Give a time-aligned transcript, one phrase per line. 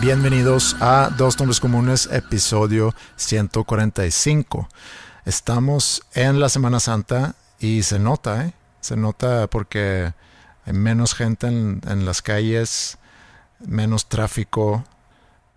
[0.00, 4.68] Bienvenidos a Dos Nombres Comunes, episodio 145.
[5.24, 8.54] Estamos en la Semana Santa y se nota, ¿eh?
[8.80, 10.12] Se nota porque
[10.64, 12.98] hay menos gente en, en las calles,
[13.66, 14.84] menos tráfico.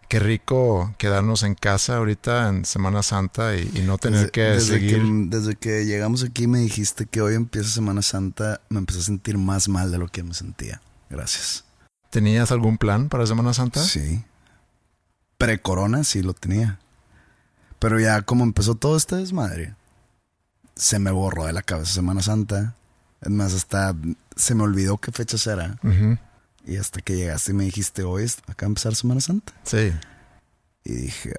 [0.10, 4.42] Qué rico quedarnos en casa ahorita en Semana Santa y, y no tener Desde- que
[4.42, 4.98] desde seguir.
[4.98, 9.04] Que, desde que llegamos aquí me dijiste que hoy empieza Semana Santa, me empecé a
[9.04, 10.82] sentir más mal de lo que me sentía.
[11.12, 11.64] Gracias.
[12.10, 13.82] ¿Tenías algún plan para Semana Santa?
[13.84, 14.22] Sí.
[15.46, 16.80] Pre-corona sí lo tenía.
[17.80, 19.76] Pero ya como empezó todo este desmadre,
[20.76, 22.76] se me borró de la cabeza Semana Santa.
[23.22, 23.96] Es más, hasta
[24.36, 25.78] se me olvidó qué fechas era.
[25.84, 26.18] Ujú,
[26.66, 29.54] Y hasta que llegaste y me dijiste, hoy acá empezar Semana Santa.
[29.64, 29.92] Sí.
[30.84, 31.34] Y dije,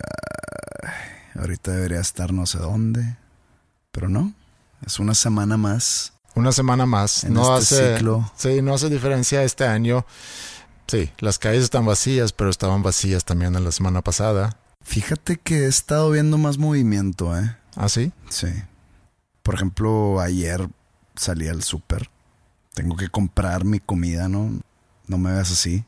[0.83, 3.17] "Ay, ahorita debería estar no sé dónde.
[3.93, 4.33] Pero no,
[4.87, 6.13] es una semana más.
[6.35, 7.25] Una semana más.
[7.25, 8.33] En no este hace, ciclo.
[8.37, 10.05] Sí, no hace diferencia este año.
[10.93, 14.59] Sí, las calles están vacías, pero estaban vacías también en la semana pasada.
[14.85, 17.57] Fíjate que he estado viendo más movimiento, ¿eh?
[17.77, 18.13] ¿Ah, sí?
[18.29, 18.49] Sí.
[19.43, 20.69] Por ejemplo, ayer
[21.17, 22.11] salí al súper.
[22.75, 24.61] Tengo que comprar mi comida, ¿no?
[25.07, 25.85] No me veas así.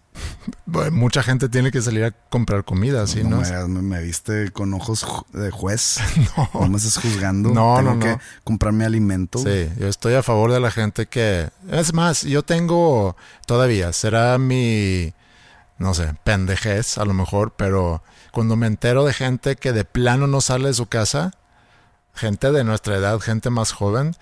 [0.67, 3.23] Bueno, mucha gente tiene que salir a comprar comida, ¿sí?
[3.25, 3.69] no ¿no?
[3.69, 5.99] me, me- viste con ojos de juez.
[6.55, 6.69] no.
[6.69, 7.51] me estás juzgando.
[7.51, 8.21] No, Tengo no, que no.
[8.45, 9.39] comprar mi alimento.
[9.39, 11.51] Sí, yo estoy a favor de la gente que...
[11.71, 13.17] Es más, yo tengo
[13.47, 15.13] todavía, será mi,
[15.79, 18.03] no sé, pendejez a lo mejor, pero
[18.33, 21.33] cuando me entero de gente que de plano no sale de su casa,
[22.15, 24.15] gente de nuestra edad, gente más joven,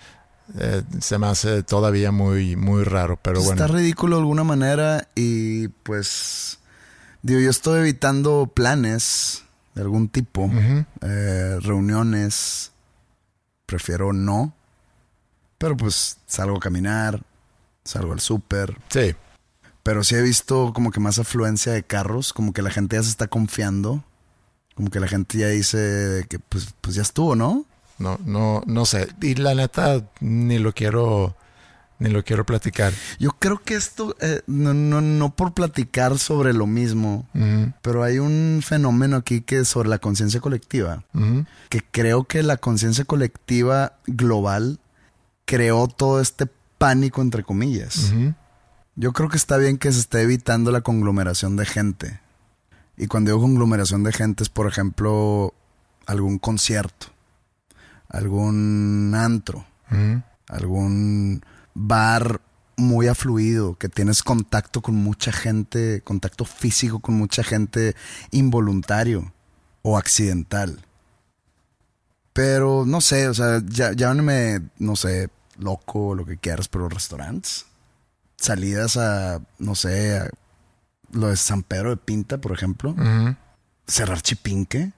[0.59, 3.63] eh, se me hace todavía muy, muy raro, pero Pues bueno.
[3.63, 6.59] Está ridículo de alguna manera y pues...
[7.21, 9.43] Digo, yo estoy evitando planes
[9.75, 10.51] de algún tipo.
[11.01, 12.71] Eh, reuniones.
[13.65, 14.53] Prefiero no.
[15.57, 17.23] Pero pues salgo a caminar,
[17.85, 18.77] salgo al súper.
[18.89, 19.15] Sí,
[19.83, 23.03] Pero sí he visto como que más afluencia de carros, como que la gente ya
[23.03, 24.03] se está confiando.
[24.75, 27.65] Como que la gente ya dice que pues, pues ya estuvo, ¿no?
[28.03, 29.07] No, no, no sé.
[29.21, 31.35] Y la neta, ni lo quiero,
[31.99, 32.93] ni lo quiero platicar.
[33.17, 37.25] Yo creo que esto, eh, no, no, no por platicar sobre lo mismo,
[37.81, 41.03] pero hay un fenómeno aquí que es sobre la conciencia colectiva.
[41.69, 44.79] que creo que la conciencia colectiva global
[45.45, 46.47] creó todo este
[46.77, 48.13] pánico entre comillas.
[48.95, 52.19] Yo creo que está bien que se esté evitando la conglomeración de gente.
[52.97, 55.53] Y cuando digo conglomeración de gente es, por ejemplo,
[56.05, 57.07] algún concierto,
[58.13, 59.65] algún antro,
[60.47, 61.43] algún
[61.73, 62.39] bar
[62.77, 67.95] muy afluido, que tienes contacto con mucha gente, contacto físico con mucha gente
[68.31, 69.33] involuntario
[69.81, 70.85] o accidental.
[72.31, 76.89] Pero no sé, o sea, ya, llámame, no sé, loco o lo que quieras, pero
[76.89, 77.65] restaurantes.
[78.37, 80.29] Salidas a, no sé, a
[81.11, 82.95] lo de San Pedro de Pinta, por ejemplo.
[83.85, 84.93] Cerrar Chipinque.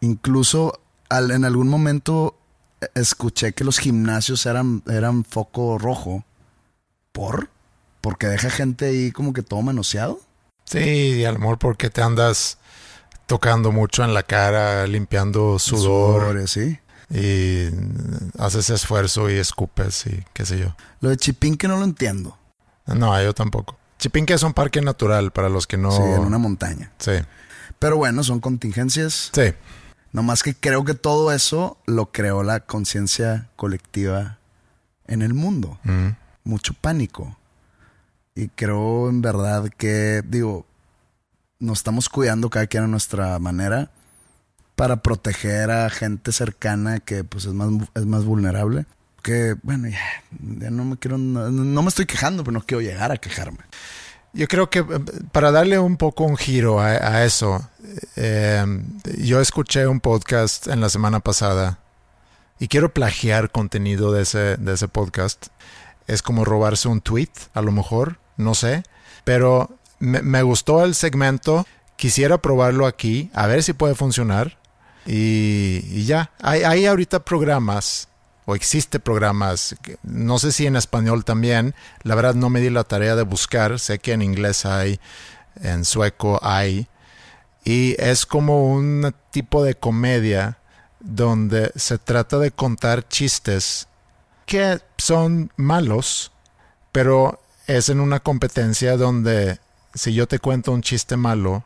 [0.00, 2.36] Incluso al- en algún momento
[2.80, 6.24] eh, escuché que los gimnasios eran, eran foco rojo.
[7.12, 7.50] ¿Por?
[8.00, 10.20] Porque deja gente ahí como que todo manoseado.
[10.64, 12.58] Sí, y a lo mejor porque te andas
[13.26, 16.78] tocando mucho en la cara, limpiando sudor, y así.
[17.10, 17.68] y
[18.38, 20.76] haces esfuerzo y escupes y qué sé yo.
[21.00, 22.38] Lo de Chipinque no lo entiendo.
[22.86, 23.76] No, yo tampoco.
[23.98, 25.90] Chipinque es un parque natural para los que no...
[25.90, 26.92] Sí, en una montaña.
[26.98, 27.12] Sí,
[27.78, 29.30] Pero bueno, son contingencias.
[29.34, 29.52] sí.
[30.18, 34.38] Nomás que creo que todo eso lo creó la conciencia colectiva
[35.06, 35.78] en el mundo.
[35.84, 36.08] Mm.
[36.42, 37.38] Mucho pánico.
[38.34, 40.66] Y creo en verdad que, digo,
[41.60, 43.92] nos estamos cuidando cada quien a nuestra manera
[44.74, 48.86] para proteger a gente cercana que pues es más, es más vulnerable.
[49.22, 50.00] Que, bueno, ya,
[50.58, 53.60] ya no me quiero, no, no me estoy quejando, pero no quiero llegar a quejarme.
[54.32, 54.84] Yo creo que eh,
[55.32, 57.68] para darle un poco un giro a, eso,
[58.16, 58.64] eh,
[59.18, 61.78] yo escuché un podcast en la semana pasada
[62.58, 65.46] y quiero plagiar contenido de ese, de ese podcast.
[66.06, 68.82] Es como robarse un tweet, a lo mejor, no sé,
[69.24, 71.66] pero me, me gustó el segmento.
[71.96, 74.58] Quisiera probarlo aquí, a ver si puede funcionar.
[75.06, 78.08] Y, y ya, hay, hay ahorita programas
[78.48, 82.84] o existe programas, no sé si en español también, la verdad no me di la
[82.84, 85.00] tarea de buscar, sé que en inglés hay,
[85.60, 86.88] en sueco hay,
[87.62, 90.56] y es como un tipo de comedia
[90.98, 93.86] donde se trata de contar chistes
[94.46, 96.32] que son malos,
[96.90, 99.60] pero es en una competencia donde
[99.92, 101.64] si yo te cuento un chiste malo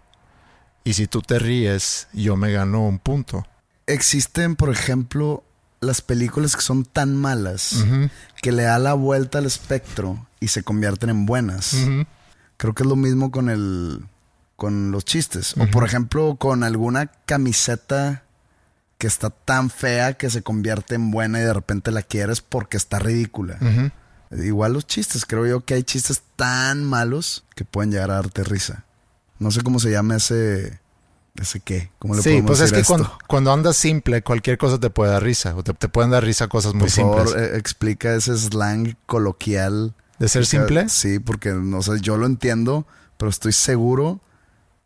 [0.82, 3.46] y si tú te ríes, yo me gano un punto.
[3.87, 5.44] Existen, por ejemplo,
[5.82, 7.84] las películas que son tan malas
[8.40, 11.76] que le da la vuelta al espectro y se convierten en buenas.
[12.56, 14.05] Creo que es lo mismo con el
[14.56, 15.55] con los chistes.
[15.58, 18.23] O por ejemplo, con alguna camiseta
[18.96, 22.76] que está tan fea que se convierte en buena y de repente la quieres porque
[22.76, 23.58] está ridícula.
[24.31, 28.44] Igual los chistes, creo yo que hay chistes tan malos que pueden llegar a darte
[28.44, 28.85] risa.
[29.40, 30.81] No sé cómo se llama ese
[31.40, 34.90] ese qué, cómo le Sí, pues es que cuando, cuando andas simple, cualquier cosa te
[34.90, 35.55] puede dar risa.
[35.56, 37.50] O te, te pueden dar risa cosas muy Por favor, simples.
[37.52, 39.94] eh, explica ese slang coloquial.
[40.19, 40.88] ¿De ser simple?
[40.88, 42.87] Sí, porque no sé, yo lo entiendo,
[43.17, 44.20] pero estoy seguro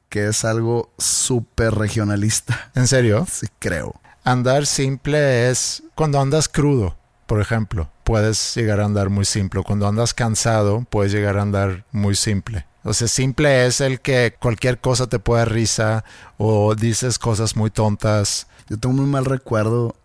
[0.08, 2.70] que es algo súper regionalista.
[2.74, 3.26] ¿En serio?
[3.30, 4.00] Sí, creo.
[4.24, 6.96] Andar simple es cuando andas crudo,
[7.26, 7.90] por ejemplo.
[8.04, 9.62] Puedes llegar a andar muy simple.
[9.64, 12.66] Cuando andas cansado, puedes llegar a andar muy simple.
[12.86, 16.04] O sea, simple es el que cualquier cosa te puede dar risa
[16.38, 18.46] o dices cosas muy tontas.
[18.68, 19.96] Yo tengo muy mal recuerdo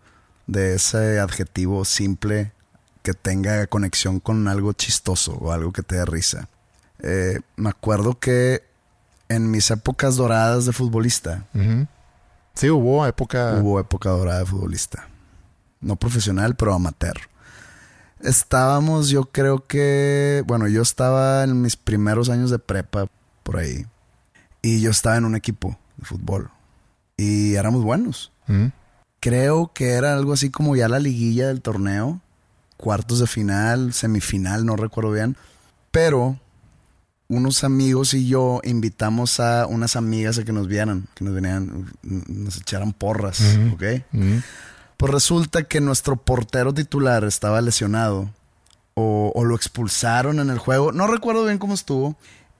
[0.48, 2.50] de ese adjetivo simple
[3.02, 6.48] que tenga conexión con algo chistoso o algo que te dé risa.
[6.98, 8.64] Eh, me acuerdo que
[9.28, 11.44] en mis épocas doradas de futbolista.
[12.54, 13.60] Sí, hubo época...
[13.60, 15.08] Hubo época dorada de futbolista.
[15.80, 17.16] No profesional, pero amateur.
[18.22, 23.06] Estábamos, yo creo que, bueno, yo estaba en mis primeros años de prepa,
[23.42, 23.86] por ahí.
[24.62, 26.50] Y yo estaba en un equipo de fútbol.
[27.16, 28.32] Y éramos buenos.
[28.48, 28.70] Ujú.
[29.20, 32.20] Creo que era algo así como ya la liguilla del torneo.
[32.76, 35.36] Cuartos de final, semifinal, no recuerdo bien.
[35.90, 36.38] Pero
[37.28, 41.92] unos amigos y yo invitamos a unas amigas a que nos vieran, que nos venían,
[42.02, 43.74] nos echaran porras, Ujú.
[43.74, 43.82] ¿ok?
[44.12, 44.42] Ujú.
[45.02, 48.30] Pues resulta que nuestro portero titular estaba lesionado
[48.94, 50.92] o, o lo expulsaron en el juego.
[50.92, 52.16] No recuerdo bien cómo estuvo.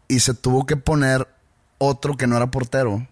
[0.09, 1.29] Y se tuvo que poner
[1.79, 3.07] otro que no era portero.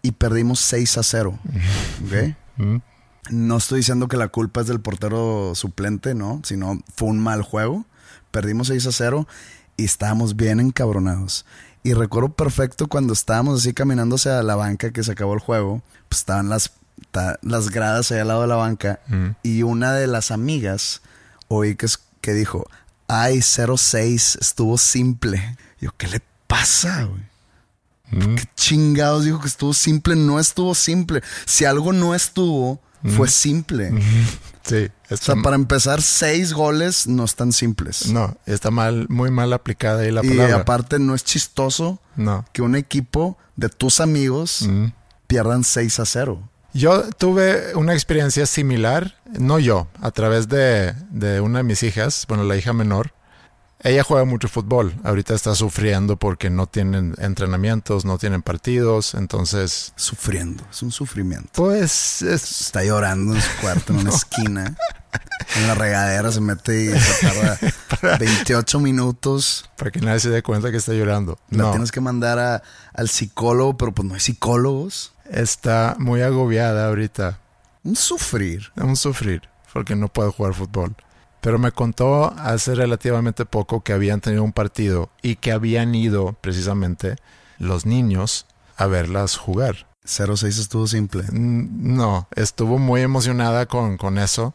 [0.00, 1.40] Y perdimos 6 a 0.
[2.06, 2.36] ¿Ok?
[2.60, 2.82] Ujú.
[3.30, 6.40] No estoy diciendo que la culpa es del portero suplente, ¿no?
[6.44, 7.84] Sino fue un mal juego.
[8.30, 9.26] Perdimos 6 a 0
[9.76, 11.46] y estábamos bien encabronados.
[11.82, 15.82] Y recuerdo perfecto cuando estábamos así caminando hacia la banca que se acabó el juego,
[16.08, 16.70] pues estaban las,
[17.42, 19.34] las gradas ahí al lado de la banca Ujú.
[19.42, 21.02] y una de las amigas
[21.48, 21.86] oí que,
[22.20, 22.66] que dijo,
[23.08, 25.56] ay, 06 estuvo simple.
[25.80, 27.22] Yo, ¿qué le pasa, güey?
[28.12, 28.36] Ujú.
[28.36, 30.16] ¿Qué chingados dijo que estuvo simple?
[30.16, 31.22] No estuvo simple.
[31.46, 32.80] Si algo no estuvo,
[33.16, 33.90] fue simple.
[34.64, 38.06] Sí, O sea, para empezar, seis goles no están simples.
[38.06, 40.58] no, está mal, muy mal aplicada ahí la y palabra.
[40.58, 42.44] aparte, no es chistoso no.
[42.52, 44.68] que un equipo de tus amigos
[45.26, 46.48] pierdan 6 a 0.
[46.74, 52.24] Yo tuve una experiencia similar, no yo, a través de, de una de mis hijas,
[52.28, 53.12] bueno, la hija menor.
[53.84, 59.92] Ella juega mucho fútbol, ahorita está sufriendo porque no tienen entrenamientos, no tienen partidos, entonces,
[59.96, 60.64] Sufriendo.
[60.70, 61.50] Es un sufrimiento.
[61.54, 64.76] pues, es, Está llorando en su cuarto, en una esquina.
[65.56, 67.58] En la regadera se mete y se tarda
[68.20, 69.68] 28 minutos.
[69.76, 71.38] para que nadie se dé cuenta que está llorando.
[71.50, 72.62] La No, tienes que mandar a-
[72.94, 75.12] al psicólogo, pero pues no hay psicólogos.
[75.32, 77.40] Está muy agobiada ahorita,
[77.84, 78.70] Un sufrir.
[78.76, 80.94] un sufrir, porque no puede jugar fútbol.
[81.40, 86.34] Pero me contó hace relativamente poco que habían tenido un partido y que habían ido
[86.40, 87.16] precisamente
[87.58, 88.46] los niños
[88.76, 89.86] a verlas jugar.
[90.04, 91.24] 0-6 estuvo simple.
[91.32, 94.54] No, estuvo muy emocionada con, con eso.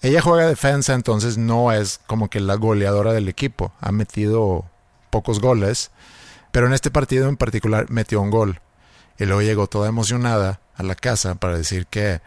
[0.00, 3.72] Ella juega defensa, entonces no es como que la goleadora del equipo.
[3.80, 4.64] Ha metido
[5.10, 5.90] pocos goles,
[6.52, 8.60] pero en este partido en particular metió un gol.
[9.18, 12.20] Y luego llegó toda emocionada a la casa para decir que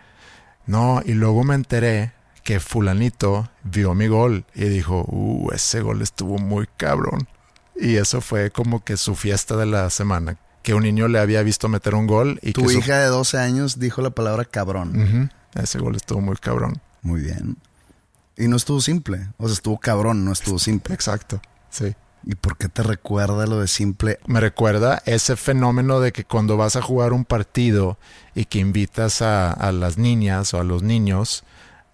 [0.65, 6.01] no, y luego me enteré que fulanito vio mi gol y dijo, uh, ese gol
[6.01, 7.27] estuvo muy cabrón.
[7.75, 11.43] Y eso fue como que su fiesta de la semana, que un niño le había
[11.43, 14.46] visto meter un gol y Tu que su- hija de 12 años dijo la palabra
[14.46, 15.31] cabrón.
[15.55, 16.81] Ese gol estuvo muy cabrón.
[17.01, 17.58] Muy bien.
[18.38, 19.27] Y no estuvo simple.
[19.38, 20.93] O sea, estuvo cabrón, no estuvo simple.
[20.93, 21.93] Exacto, sí.
[22.25, 24.19] ¿Y por qué te recuerda lo de simple?
[24.27, 27.97] me recuerda ese fenómeno de que cuando vas a jugar un partido
[28.35, 31.43] y que invitas a, a las niñas o a los niños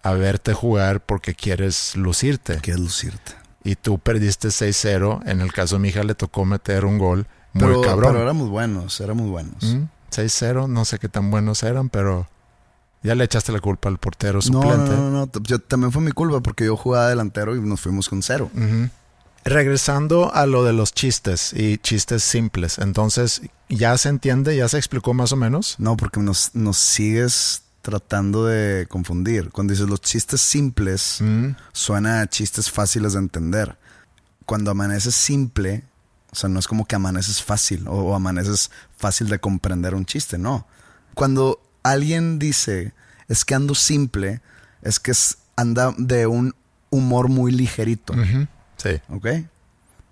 [0.02, 2.58] a verte jugar porque quieres lucirte.
[2.60, 3.32] Que es lucirte.
[3.64, 5.22] Y tú perdiste 6-0.
[5.26, 8.12] En el caso de mi hija le tocó meter un gol muy Pero, cabrón.
[8.12, 9.62] pero éramos buenos, éramos buenos.
[9.64, 12.28] Mm, 6-0, no sé qué tan buenos eran, pero
[13.02, 14.90] ya le echaste la culpa al portero No, suplente.
[14.90, 15.26] no, no, no.
[15.28, 18.50] t- Yo, también fue mi culpa porque yo jugaba delantero y nos fuimos con cero.
[18.54, 18.88] Ujú.
[19.46, 24.76] Regresando a lo de los chistes y chistes simples, entonces ya se entiende, ya se
[24.76, 25.76] explicó más o menos.
[25.78, 29.50] No, porque nos, nos sigues tratando de confundir.
[29.50, 33.78] Cuando dices los chistes simples, Mm, suena a chistes fáciles de entender.
[34.44, 35.84] Cuando amaneces simple,
[36.32, 40.04] o sea, no es como que amaneces fácil o, o amaneces fácil de comprender un
[40.04, 40.66] chiste, no.
[41.14, 42.92] Cuando alguien dice
[43.28, 44.40] es que ando simple,
[44.82, 45.12] es que
[45.56, 46.54] anda de un
[46.90, 48.14] humor muy ligerito,
[48.76, 49.00] Sí.
[49.08, 49.26] ¿ok?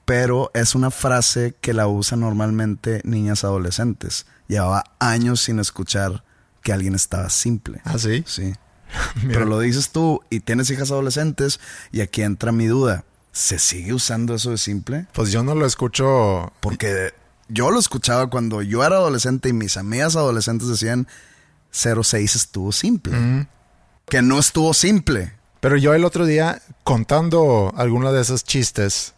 [0.04, 4.26] Pero es una frase que la usan normalmente niñas adolescentes.
[4.49, 6.25] Llevaba años sin escuchar
[6.62, 7.80] que alguien estaba simple.
[7.85, 8.23] Ah, sí.
[8.26, 8.54] Sí.
[9.28, 13.04] Pero lo dices tú y tienes hijas adolescentes y aquí entra mi duda.
[13.33, 15.06] ¿Se sigue usando eso de simple?
[15.12, 16.52] Pues yo no lo escucho.
[16.61, 17.12] Porque
[17.49, 21.09] yo lo escuchaba cuando yo era adolescente y mis amigas adolescentes decían
[21.73, 23.16] 06 estuvo simple.
[23.16, 23.49] Mm.
[24.09, 25.33] Que no estuvo simple.
[25.64, 29.14] Pero yo el otro día contando alguna de esos chistes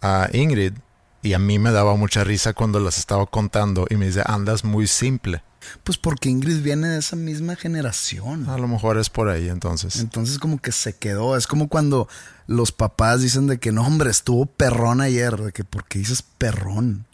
[0.00, 0.74] a Ingrid
[1.22, 4.62] y a mí me daba mucha risa cuando las estaba contando y me dice, andas
[4.62, 5.42] muy simple.
[5.82, 8.48] Pues porque Ingrid viene de esa misma generación.
[8.48, 9.96] A lo mejor es por ahí entonces.
[9.96, 11.36] Entonces como que se quedó.
[11.36, 12.06] Es como cuando
[12.46, 15.36] los papás dicen de que no, hombre, estuvo perrón ayer.
[15.36, 17.06] De que, ¿por qué dices perrón?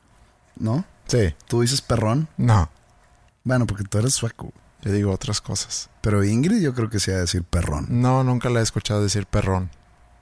[0.56, 0.84] ¿No?
[1.06, 1.34] Sí.
[1.46, 2.28] ¿Tú dices perrón?
[2.36, 2.68] No,
[3.44, 4.52] Bueno, porque tú eres sueco.
[4.82, 5.90] Yo digo otras cosas.
[6.00, 7.86] Pero Ingrid yo creo que sí va a decir perrón.
[7.88, 9.70] No, nunca la he escuchado decir perrón.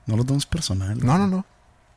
[0.05, 0.97] No lo tomes personal.
[1.05, 1.45] No, no, no.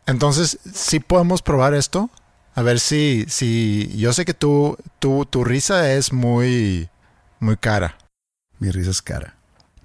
[0.06, 2.10] Entonces, sí podemos probar esto.
[2.54, 6.88] A ver si, si, yo sé que tú, tú, tu risa es muy,
[7.38, 7.96] muy cara.
[8.58, 9.36] Mi risa es cara.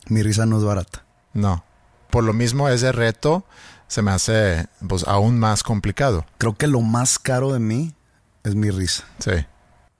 [0.07, 1.05] Mi risa no es barata.
[1.33, 1.63] No.
[2.09, 3.45] Por lo mismo, ese reto
[3.87, 6.25] se me hace pues, aún más complicado.
[6.37, 7.93] Creo que lo más caro de mí
[8.43, 9.05] es mi risa.
[9.19, 9.45] Sí.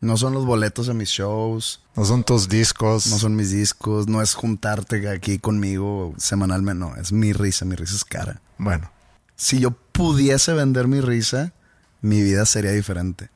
[0.05, 3.07] No son los boletos a mis shows, No son tus discos.
[3.07, 7.75] no son mis discos, no es juntarte aquí conmigo semanalmente, no, es mi risa, mi
[7.75, 8.39] risa es cara.
[8.59, 8.91] Bueno,
[9.35, 11.53] Si yo pudiese vender mi risa,
[12.01, 13.31] mi vida sería diferente.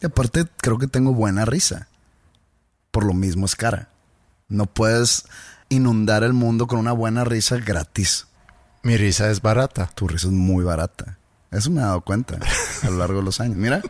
[0.00, 1.86] Y aparte, creo que tengo buena risa.
[2.90, 3.88] Por lo mismo es cara.
[4.48, 5.24] No puedes
[5.68, 8.26] inundar el mundo con una buena risa gratis.
[8.82, 9.88] mi risa es barata.
[9.94, 11.16] Tu risa es muy barata.
[11.52, 12.40] Eso me he dado cuenta
[12.82, 13.56] a lo largo de los años.
[13.56, 13.80] Mira,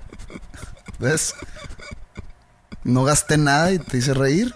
[0.98, 1.34] ¿ves?
[2.84, 4.54] No gasté nada y te hice reír.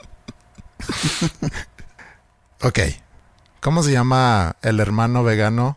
[2.62, 2.78] Ok.
[3.60, 5.76] ¿Cómo se llama el hermano vegano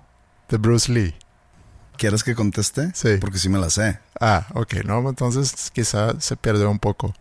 [0.49, 1.15] de Bruce Lee?
[1.97, 2.91] ¿Quieres que conteste?
[2.93, 3.17] Sí.
[3.19, 3.99] Porque sí me la sé.
[4.19, 4.75] Ah, ok.
[4.85, 7.13] No, entonces quizá se perdió un poco.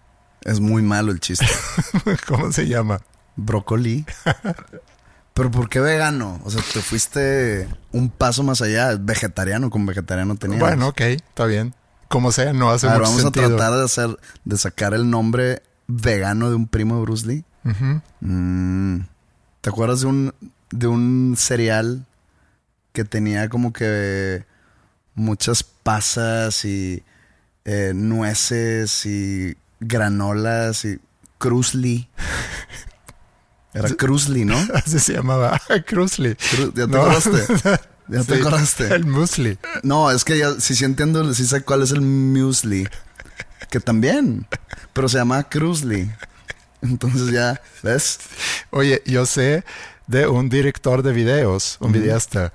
[0.43, 1.47] Es muy malo el chiste.
[2.29, 3.01] ¿Cómo se llama?
[3.37, 4.07] Brócoli.
[5.35, 6.41] Pero ¿por qué vegano?
[6.45, 8.97] O sea, te fuiste un paso más allá.
[8.99, 10.61] Vegetariano con vegetariano tenías.
[10.61, 11.01] Bueno, ok.
[11.01, 11.75] Está bien.
[12.09, 13.45] Como sea, no hace A ver, mucho vamos sentido.
[13.47, 17.45] a tratar de hacer, de sacar el nombre vegano de un primo de Bruce Lee.
[18.21, 19.01] Mm,
[19.61, 20.35] ¿Te acuerdas de un,
[20.71, 22.07] de un cereal
[22.93, 24.45] que tenía como que
[25.15, 27.03] muchas pasas y
[27.67, 30.99] eh, nueces y granolas y
[31.37, 32.09] Cruzli?
[33.75, 34.57] Era Cruzli, ¿no?
[34.75, 35.61] Así se llamaba.
[35.87, 36.31] Cruzli.
[36.35, 37.81] Cru- ¿Ya te acordaste?
[38.09, 38.95] ¿Ya te Sí, acordaste?
[38.95, 39.59] El musli.
[39.83, 42.89] No, es que ya, sí, sí entiendo, sí sé cuál es el muesli.
[43.71, 44.47] Que también,
[44.93, 46.11] pero se llama Cruzli.
[46.81, 48.19] Entonces ya, ¿ves?
[48.71, 49.65] Oye, yo sé
[50.07, 52.53] de un director de videos, un videasta,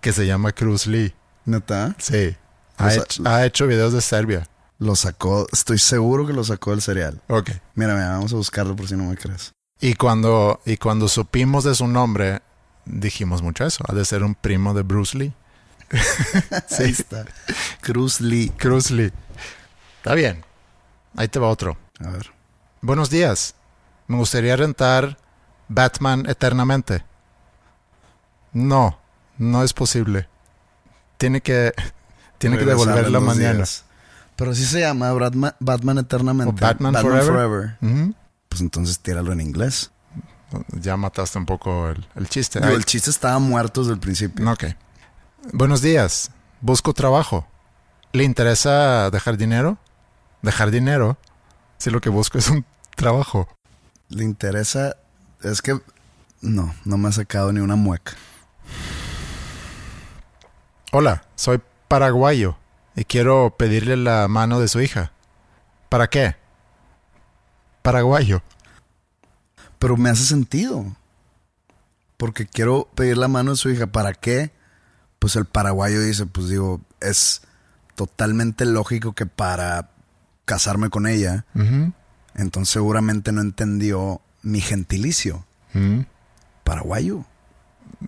[0.00, 1.14] que se llama Cruz Lee.
[1.44, 1.94] Neta.
[1.98, 2.36] Sí.
[2.78, 4.48] Ha, hecho, ha hecho videos de Serbia.
[4.78, 7.20] Lo sacó, estoy seguro que lo sacó del cereal.
[7.28, 7.50] Ok.
[7.74, 9.52] Mira, mira, vamos a buscarlo por si no me crees.
[9.80, 12.40] Y cuando, y cuando supimos de su nombre,
[12.86, 13.84] dijimos mucho eso.
[13.88, 15.32] Ha de ser un primo de Bruce Lee.
[16.78, 17.26] Ahí está.
[17.82, 18.50] Cruz Lee.
[18.56, 19.12] Cruz Lee.
[19.98, 20.44] Está bien.
[21.16, 21.76] Ahí te va otro.
[22.00, 22.30] A ver.
[22.80, 23.54] Buenos días.
[24.06, 25.18] Me gustaría rentar
[25.68, 27.04] Batman eternamente.
[28.52, 28.98] No,
[29.38, 30.28] no es posible.
[31.18, 31.72] Tiene que,
[32.38, 33.54] tiene que devolverla mañana.
[33.54, 33.84] días.
[34.36, 36.54] Pero sí se llama Batman, Batman Eternamente.
[36.54, 37.76] O Batman Forever.
[38.48, 39.90] Pues entonces tíralo en inglés.
[40.72, 42.60] Ya mataste un poco el, el chiste.
[42.60, 44.50] Digo, el chiste estaba muerto desde el principio.
[44.50, 44.64] Ok.
[45.52, 46.30] Buenos días.
[46.60, 47.46] Busco trabajo.
[48.12, 49.78] ¿Le interesa dejar dinero?
[50.42, 51.18] Dejar dinero.
[51.78, 53.48] Si lo que busco es un trabajo.
[54.08, 54.96] Le interesa.
[55.42, 55.80] Es que.
[56.40, 58.12] No, no me ha sacado ni una mueca.
[60.92, 62.56] Hola, soy paraguayo
[62.94, 65.12] y quiero pedirle la mano de su hija.
[65.88, 66.36] ¿Para qué?
[67.82, 68.42] Paraguayo.
[69.78, 70.96] Pero me hace sentido.
[72.16, 73.86] Porque quiero pedir la mano de su hija.
[73.86, 74.52] ¿Para qué?
[75.18, 77.42] Pues el paraguayo dice, pues digo, es
[77.94, 79.90] totalmente lógico que para
[80.44, 81.44] casarme con ella,
[82.34, 85.44] entonces seguramente no entendió mi gentilicio.
[86.64, 87.24] Paraguayo.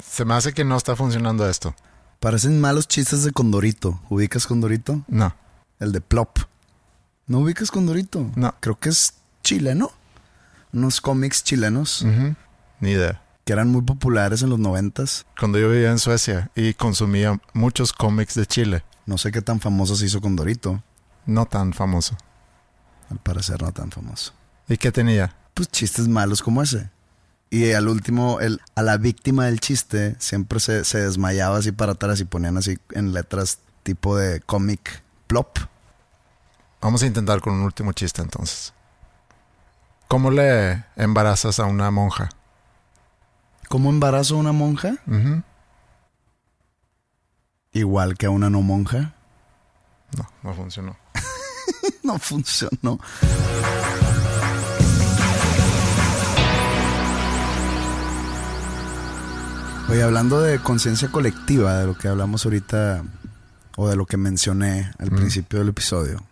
[0.04, 1.74] Se me hace que no está funcionando esto.
[2.20, 4.00] Parecen malos chistes de Condorito.
[4.08, 5.02] ¿Ubicas Condorito?
[5.08, 5.34] No.
[5.80, 6.38] El de Plop.
[7.26, 8.30] ¿No ubicas Condorito?
[8.36, 8.54] No.
[8.60, 9.90] Creo que es chileno.
[10.72, 12.04] Unos cómics chilenos.
[12.80, 13.22] Ni idea.
[13.44, 15.24] que eran muy populares en los noventas.
[15.40, 18.84] Cuando yo vivía en Suecia y consumía muchos cómics de Chile.
[19.06, 20.82] No sé qué tan famoso se hizo Condorito.
[21.24, 22.14] No tan famoso.
[23.08, 24.34] Al parecer no tan famoso.
[24.68, 25.34] ¿Y qué tenía?
[25.54, 26.90] Pues chistes malos como ese.
[27.48, 31.92] Y al último, el, a la víctima del chiste siempre se, se desmayaba así para
[31.92, 35.56] atrás y ponían así en letras tipo de cómic plop.
[36.82, 38.74] Vamos a intentar con un último chiste entonces.
[40.08, 42.30] ¿Cómo le embarazas a una monja?
[43.68, 44.94] ¿Cómo embarazo a una monja?
[47.72, 49.12] Igual que a una no monja.
[50.16, 50.96] No, no funcionó.
[52.02, 52.98] No funcionó.
[59.88, 63.02] Oye, hablando de conciencia colectiva, de lo que hablamos ahorita,
[63.76, 65.16] o de lo que mencioné al Mm.
[65.16, 66.22] principio del episodio.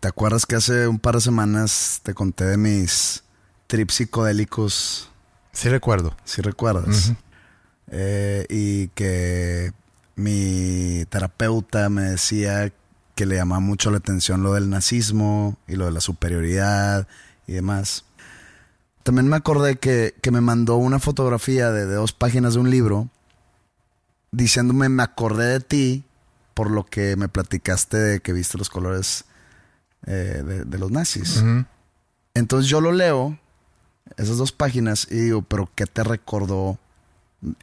[0.00, 3.24] ¿Te acuerdas que hace un par de semanas te conté de mis
[3.66, 5.10] trips psicodélicos?
[5.52, 6.14] Sí recuerdo.
[6.24, 7.12] Si recuerdas.
[7.90, 9.72] Eh, y que
[10.16, 12.72] mi terapeuta me decía
[13.14, 17.08] que le llamaba mucho la atención lo del nazismo y lo de la superioridad
[17.46, 18.04] y demás.
[19.02, 22.70] También me acordé que, que me mandó una fotografía de, de dos páginas de un
[22.70, 23.08] libro
[24.32, 26.04] diciéndome me acordé de ti
[26.52, 29.24] por lo que me platicaste de que viste los colores
[30.06, 31.42] eh, de, de los nazis.
[32.34, 33.38] Entonces yo lo leo,
[34.16, 36.78] esas dos páginas, y digo, pero ¿qué te recordó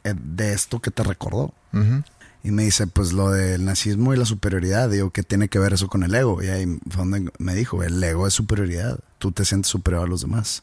[0.02, 1.52] eh, de esto que te recordó?
[2.42, 4.90] Y me dice, pues lo del nazismo y la superioridad.
[4.90, 6.42] Digo, ¿qué tiene que ver eso con el ego?
[6.42, 9.00] Y ahí fue donde me dijo, el ego es superioridad.
[9.18, 10.62] Tú te sientes superior a los demás.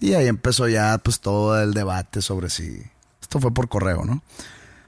[0.00, 2.82] Y ahí empezó ya pues todo el debate sobre si...
[3.22, 4.22] Esto fue por correo, ¿no?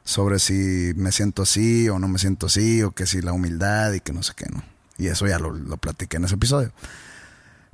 [0.02, 3.92] Sobre si me siento así o no me siento así, o que si la humildad
[3.92, 4.64] y que no sé qué, ¿no?
[5.00, 6.72] Y eso ya lo, lo platiqué en ese episodio.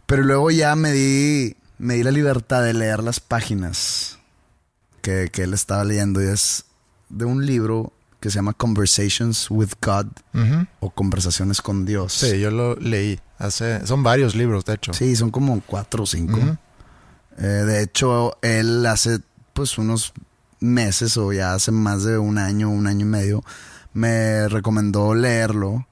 [0.06, 4.20] Pero luego ya me di, me di la libertad de leer las páginas
[5.02, 6.64] que, que él estaba leyendo y es
[7.08, 10.06] de un libro que se llama Conversations with God
[10.80, 12.12] o Conversaciones con Dios.
[12.12, 13.20] Sí, yo lo leí.
[13.38, 14.94] Hace, son varios libros, de hecho.
[14.94, 16.38] Sí, son como cuatro o cinco.
[17.38, 19.18] Eh, de hecho, él hace
[19.52, 20.12] pues unos
[20.60, 23.44] meses o ya hace más de un año, un año y medio,
[23.92, 25.86] me recomendó leerlo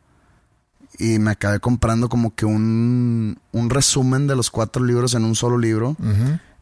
[0.99, 5.35] y me acabé comprando como que un, un resumen de los cuatro libros en un
[5.35, 5.97] solo libro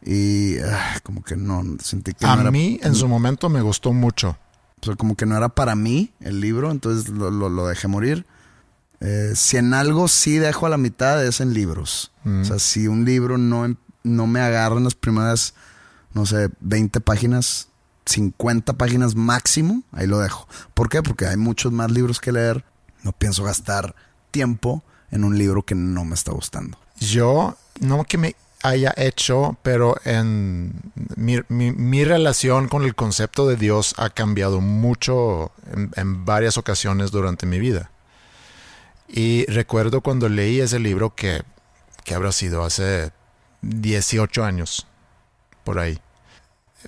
[0.05, 3.61] y ah, como que no, sentí que A no era, mí en su momento me
[3.61, 4.37] gustó mucho.
[4.81, 7.87] o sea, como que no era para mí el libro, entonces lo, lo- lo dejé
[7.87, 8.25] morir.
[8.99, 12.11] Eh, si en algo sí dejo a la mitad es en libros.
[12.23, 12.41] Mm.
[12.41, 15.53] O sea, si un libro no, em- no me agarra en las primeras,
[16.13, 17.67] no sé, 20 páginas,
[18.05, 20.47] 50 páginas máximo, ahí lo dejo.
[20.73, 21.01] ¿Por qué?
[21.03, 22.65] Porque hay muchos más libros que leer.
[23.03, 23.93] No pienso gastar
[24.33, 26.77] tiempo en un libro que no me está gustando.
[26.99, 30.73] Yo, no que me haya hecho, pero en
[31.15, 36.57] mi, mi- mi relación con el concepto de Dios ha cambiado mucho en, en varias
[36.57, 37.91] ocasiones durante mi vida.
[39.07, 41.43] Y recuerdo cuando leí ese libro que,
[42.03, 43.11] que habrá sido hace
[43.61, 44.87] 18 años,
[45.63, 45.99] por ahí.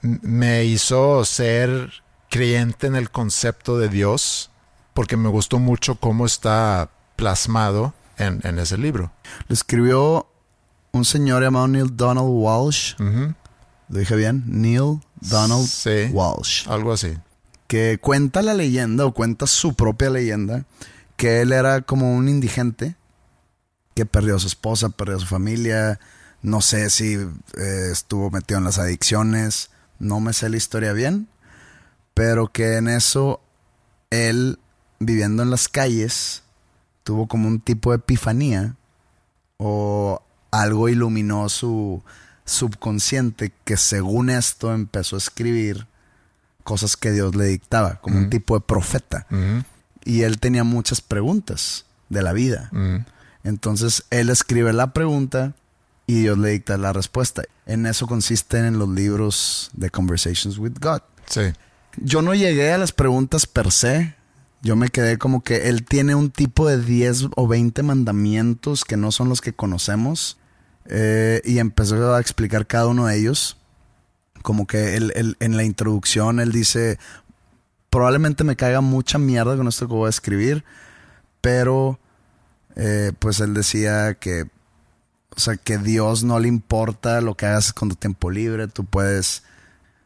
[0.02, 1.92] Me hizo ser
[2.30, 4.50] creyente en el concepto de Dios
[4.94, 9.12] porque me gustó mucho cómo está plasmado en, en ese libro.
[9.48, 10.28] Lo escribió
[10.92, 12.96] un señor llamado Neil Donald Walsh.
[13.00, 14.44] ¿Lo dije bien?
[14.48, 16.10] Neil Donald Sí.
[16.12, 16.68] Walsh.
[16.70, 17.18] Algo así.
[17.68, 20.66] que cuenta la leyenda o cuenta su propia leyenda
[21.18, 22.96] que él era como un indigente
[23.96, 26.00] que perdió a su esposa, perdió a su familia,
[26.42, 31.28] no sé si eh, estuvo metido en las adicciones, no me sé la historia bien,
[32.14, 33.42] pero que en eso
[34.10, 34.60] él
[35.00, 36.44] viviendo en las calles
[37.06, 38.76] tuvo como un tipo de epifanía
[39.58, 42.04] o algo iluminó su
[42.46, 45.88] subconsciente que según esto empezó a escribir
[46.64, 49.28] cosas que Dios le dictaba, como un tipo de profeta.
[50.04, 52.72] Y él tenía muchas preguntas de la vida.
[53.44, 55.54] Entonces él escribe la pregunta
[56.08, 57.44] y Dios le dicta la respuesta.
[57.68, 61.02] En eso consisten en los libros de Conversations with God.
[61.28, 61.54] Sí.
[61.98, 64.16] Yo no llegué a las preguntas per se.
[64.66, 68.98] Yo me quedé como que él tiene un tipo de 10 o 20 mandamientos que
[68.98, 70.40] no son los que conocemos.
[70.86, 73.58] Eh, y empezó a explicar cada uno de ellos.
[74.42, 76.98] Como que él, en la introducción él dice,
[77.92, 80.64] probablemente me caiga mucha mierda con esto que voy a escribir,
[81.42, 82.00] pero
[82.76, 84.48] eh, pues él decía que,
[85.36, 88.84] o sea, que Dios no le importa lo que hagas con tu tiempo libre, tú
[88.84, 89.44] puedes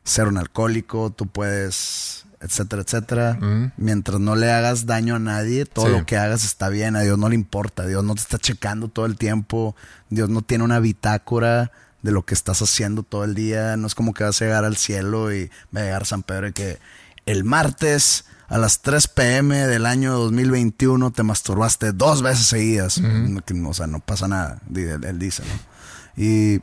[0.04, 3.34] ser un alcohólico, tú puedes, etcétera, etcétera.
[3.41, 3.71] Mm.
[3.78, 5.91] Mientras no le hagas daño a nadie, todo Sí.
[5.91, 8.88] lo que hagas está bien, a Dios no le importa, Dios no te está checando
[8.88, 9.75] todo el tiempo,
[10.10, 11.71] Dios no tiene una bitácora
[12.02, 14.63] de lo que estás haciendo todo el día, no es como que vas a llegar
[14.63, 16.80] al cielo y va a llegar San Pedro y que
[17.25, 23.02] el martes a las 3 pm del año 2021 te masturbaste dos veces seguidas.
[23.45, 26.23] Que, O sea, no pasa nada, él, él dice, ¿no?
[26.23, 26.62] Y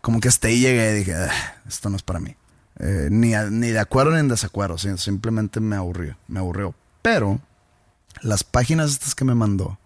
[0.00, 1.30] como que hasta ahí llegué y dije, "Ah,
[1.68, 2.34] esto no es para mí.
[2.78, 6.74] Eh, ni, a- ni de acuerdo ni en desacuerdo, sí, simplemente me aburrió, me aburrió.
[7.02, 7.40] Pero
[8.22, 9.78] las páginas estas que me mandó,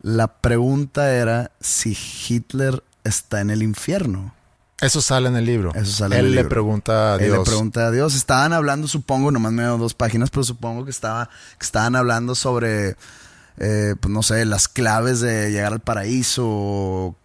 [0.00, 1.96] la pregunta era si
[2.28, 4.34] Hitler está en el infierno.
[4.80, 5.72] Eso sale en el libro.
[5.74, 6.48] Eso sale en Él el le libro.
[6.50, 7.38] pregunta a Él Dios.
[7.38, 8.14] le pregunta a Dios.
[8.14, 12.96] Estaban hablando, supongo, nomás me dos páginas, pero supongo que, estaba, que estaban hablando sobre,
[13.56, 17.16] eh, pues no sé, las claves de llegar al paraíso, o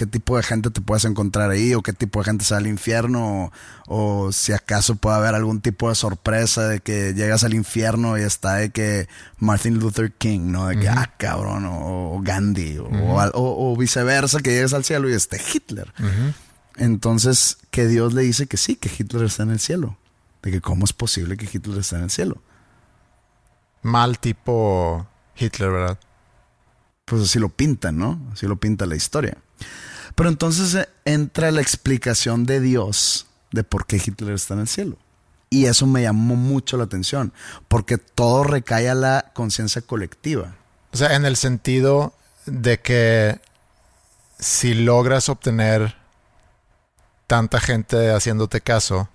[0.00, 2.72] qué tipo de gente te puedes encontrar ahí, o qué tipo de gente sale al
[2.72, 3.52] infierno,
[3.86, 8.16] o, o si acaso puede haber algún tipo de sorpresa de que llegas al infierno
[8.16, 10.68] y está de que Martin Luther King, ¿no?
[10.68, 15.38] De que, ah, cabrón, o, o Gandhi, o, viceversa, que llegues al cielo y esté
[15.38, 15.92] Hitler.
[16.76, 19.98] Entonces, que Dios le dice que sí, que Hitler está en el cielo.
[20.40, 22.42] De que cómo es posible que Hitler esté en el cielo.
[23.82, 25.98] Mal tipo Hitler, ¿verdad?
[27.04, 28.18] Pues así lo pintan, ¿no?
[28.32, 29.36] Así lo pinta la historia.
[30.20, 34.68] Pero entonces eh, entra la explicación de Dios de por qué Hitler está en el
[34.68, 34.98] cielo.
[35.48, 37.32] Y eso me llamó mucho la atención,
[37.68, 40.56] porque todo recae a la conciencia colectiva.
[40.92, 42.12] O sea, en el sentido
[42.44, 43.40] de que
[44.38, 45.96] si logras obtener
[47.26, 49.08] tanta gente haciéndote caso,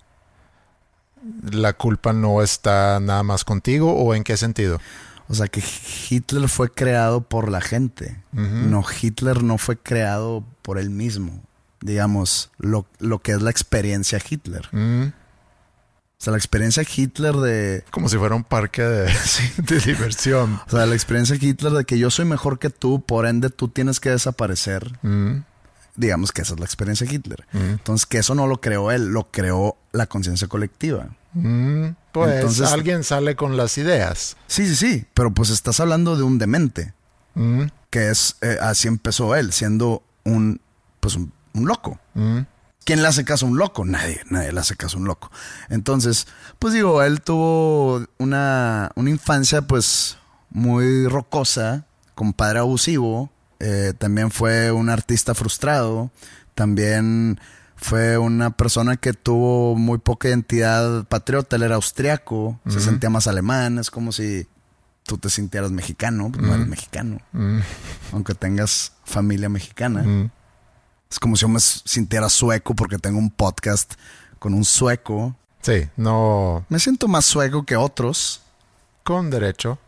[1.48, 4.80] la culpa no está nada más contigo o en qué sentido?
[5.28, 5.62] O sea que
[6.10, 8.20] Hitler fue creado por la gente.
[8.32, 11.40] No, Hitler no fue creado por él mismo.
[11.80, 14.66] Digamos, lo, lo que es la experiencia Hitler.
[14.72, 15.12] Mm, O
[16.18, 17.84] sea, la experiencia Hitler de...
[17.92, 19.12] como si fuera un parque de,
[19.58, 20.58] de diversión.
[20.66, 23.68] O sea, la experiencia Hitler de que yo soy mejor que tú, por ende tú
[23.68, 24.98] tienes que desaparecer.
[25.02, 25.42] Mm,
[25.94, 27.46] Digamos que esa es la experiencia Hitler.
[27.52, 27.58] Mm.
[27.58, 31.08] Entonces, que eso no lo creó él, lo creó la conciencia colectiva.
[31.34, 34.36] mm, pues Entonces- alguien sale con las ideas.
[34.48, 36.92] Sí, sí, sí, pero pues estás hablando de un demente,
[37.90, 40.60] que es, eh, así empezó él, siendo un,
[41.00, 41.98] pues un, un loco.
[42.14, 42.40] mm,
[42.84, 43.84] ¿Quién le hace caso a un loco?
[43.84, 45.30] Nadie, nadie le hace caso a un loco.
[45.70, 46.28] Entonces,
[46.60, 50.18] pues digo, él tuvo una, una infancia pues
[50.50, 51.84] muy rocosa,
[52.14, 56.10] con padre abusivo, eh, también fue un artista frustrado,
[56.54, 57.40] también
[57.74, 63.26] fue una persona que tuvo muy poca identidad patriota, él era austriaco, se sentía más
[63.26, 64.46] alemán, es como si
[65.06, 67.58] tú te sintieras mexicano, pues no eres mexicano, mm,
[68.12, 70.02] aunque tengas familia mexicana.
[70.02, 70.30] mm.
[71.10, 73.94] Es como si yo me sintiera sueco porque tengo un podcast
[74.40, 75.36] con un sueco.
[75.62, 78.42] Sí, no Me siento más sueco que otros,
[79.04, 79.78] con derecho.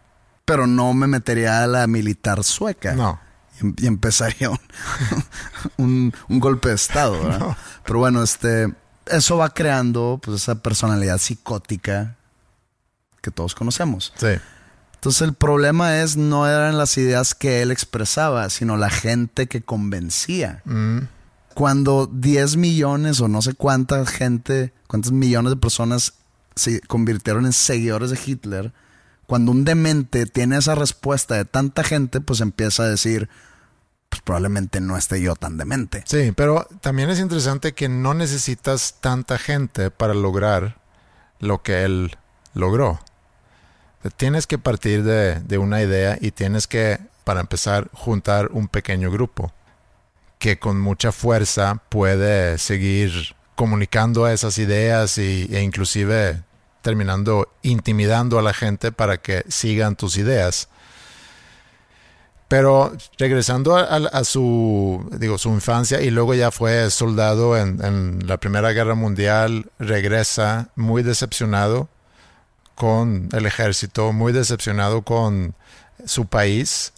[0.45, 2.95] pero no me metería a la militar sueca.
[2.95, 3.19] No.
[3.61, 4.59] Y, em- y empezaría un,
[5.77, 7.57] un- un golpe de estado, ¿verdad?
[7.85, 8.73] Pero bueno, este,
[9.07, 12.17] eso va creando pues esa personalidad psicótica
[13.21, 14.13] que todos conocemos.
[14.17, 14.29] Sí.
[14.99, 19.63] Entonces el problema es no eran las ideas que él expresaba, sino la gente que
[19.63, 20.61] convencía.
[20.65, 20.99] Mm,
[21.55, 26.15] cuando 10 millones o no sé cuánta gente, cuántos millones de personas
[26.57, 28.73] se convirtieron en seguidores de Hitler,
[29.27, 33.29] cuando un demente tiene esa respuesta de tanta gente, pues empieza a decir,
[34.09, 36.03] pues probablemente no esté yo tan demente.
[36.07, 40.81] Sí, pero también es interesante que no necesitas tanta gente para lograr
[41.39, 42.17] lo que él
[42.55, 43.01] logró.
[44.17, 49.11] Tienes que partir de, de una idea y tienes que, para empezar, juntar un pequeño
[49.11, 49.53] grupo
[50.39, 56.43] que con mucha fuerza puede seguir comunicando esas ideas y, e inclusive
[56.81, 60.69] terminando intimidando a la gente para que sigan tus ideas.
[62.47, 68.27] Pero regresando a, a, su, digo, su infancia y luego ya fue soldado en, en,
[68.27, 71.89] la Primera Guerra Mundial, regresa muy decepcionado
[72.79, 75.55] con el ejército, muy decepcionado con
[76.07, 76.93] su país,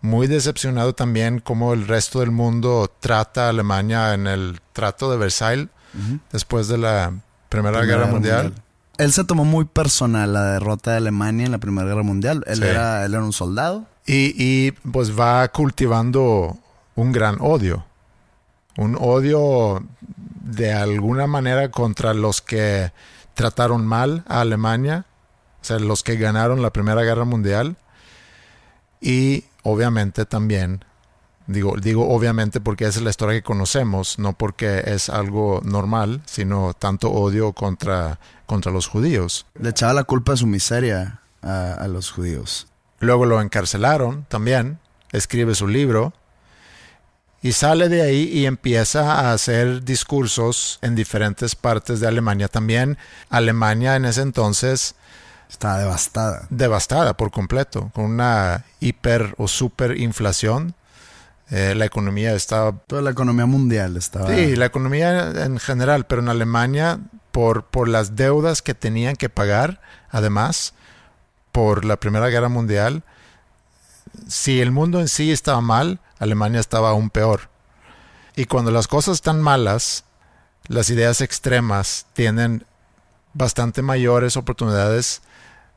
[0.00, 5.18] muy decepcionado también como el resto del mundo trata a Alemania en el trato de
[5.18, 6.20] Versailles uh -huh.
[6.32, 7.12] después de la
[7.50, 8.42] Primera, Primera Guerra, Guerra Mundial.
[8.44, 8.62] Mundial.
[8.96, 12.42] Él se tomó muy personal la derrota de Alemania en la Primera Guerra Mundial.
[12.46, 12.64] Él, sí.
[12.64, 13.84] era, él era un soldado.
[14.06, 16.56] Y, y, pues va cultivando
[16.94, 17.84] un gran odio.
[18.78, 19.84] Un odio
[20.42, 22.92] de alguna manera contra los que
[23.34, 25.04] trataron mal a Alemania,
[25.60, 27.76] o sea, los que ganaron la Primera Guerra Mundial.
[29.00, 30.84] Y obviamente también,
[31.46, 36.22] digo, digo obviamente porque esa es la historia que conocemos, no porque es algo normal,
[36.26, 39.46] sino tanto odio contra, contra los judíos.
[39.60, 42.66] Le echaba la culpa de su miseria a, a los judíos.
[43.00, 44.78] Luego lo encarcelaron también,
[45.12, 46.12] escribe su libro
[47.40, 52.48] y sale de ahí y empieza a hacer discursos en diferentes partes de Alemania.
[52.48, 52.98] También
[53.30, 54.96] Alemania en ese entonces
[55.48, 56.46] estaba devastada.
[56.50, 60.74] Devastada por completo, con una hiper o super inflación.
[61.50, 62.72] Eh, la economía estaba...
[62.72, 64.28] Toda la economía mundial estaba...
[64.28, 67.00] Sí, la economía en general, pero en Alemania,
[67.32, 69.80] por, por las deudas que tenían que pagar,
[70.10, 70.74] además,
[71.52, 73.02] por la Primera Guerra Mundial,
[74.26, 77.48] si el mundo en sí estaba mal, Alemania estaba aún peor.
[78.36, 80.04] Y cuando las cosas están malas,
[80.66, 82.66] las ideas extremas tienen
[83.32, 85.22] bastante mayores oportunidades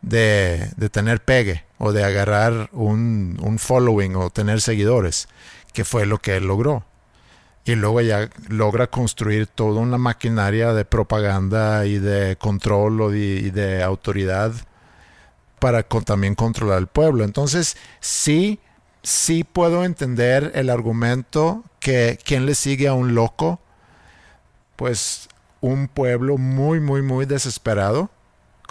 [0.02, 5.28] de, de tener pegue o de agarrar un, un, following o tener seguidores,
[5.74, 6.86] que fue lo que él logró.
[7.64, 13.84] Y luego ya logra construir toda una maquinaria de propaganda y de control y de
[13.84, 14.54] autoridad
[15.60, 17.24] para también controlar el pueblo.
[17.24, 18.60] Entonces, sí,
[19.04, 23.60] sí puedo entender el argumento que quien le sigue a un loco,
[24.76, 25.30] pues
[25.62, 28.10] un pueblo muy, muy, muy desesperado,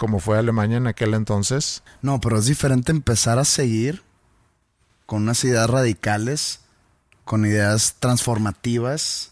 [0.01, 1.83] como fue Alemania en aquel entonces.
[2.01, 4.01] No, pero es diferente empezar a seguir
[5.05, 6.61] con unas ideas radicales,
[7.23, 9.29] con ideas transformativas,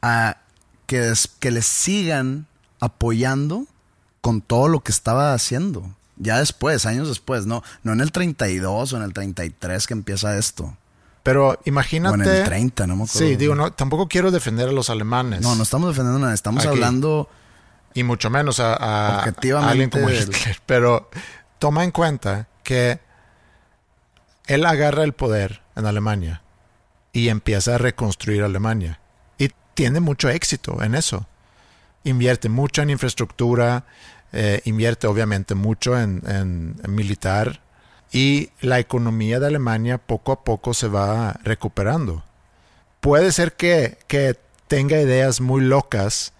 [0.00, 0.38] a
[0.86, 2.46] que, que les sigan
[2.80, 3.66] apoyando
[4.22, 5.94] con todo lo que estaba haciendo.
[6.16, 10.38] Ya después, años después, no, no en el 32 o en el 33 que empieza
[10.38, 10.74] esto.
[11.22, 12.16] Pero imagínate.
[12.16, 13.28] O en el 30, no me acuerdo.
[13.28, 15.42] Sí, digo, no, tampoco quiero defender a los alemanes.
[15.42, 16.68] No, no estamos defendiendo nada, estamos Aquí.
[16.68, 17.28] hablando.
[17.96, 20.10] Y mucho menos a, a, a alguien como.
[20.10, 20.60] Hitler.
[20.66, 21.10] Pero
[21.58, 23.00] toma en cuenta que
[24.46, 26.42] él agarra el poder en Alemania
[27.12, 29.00] y empieza a reconstruir Alemania.
[29.38, 31.26] Y tiene mucho éxito en eso.
[32.04, 33.86] Invierte mucho en infraestructura,
[34.32, 37.62] eh, invierte obviamente mucho en, en, en, militar
[38.12, 42.22] y la economía de Alemania poco a poco se va recuperando.
[43.00, 46.34] Puede ser que, que tenga ideas muy locas,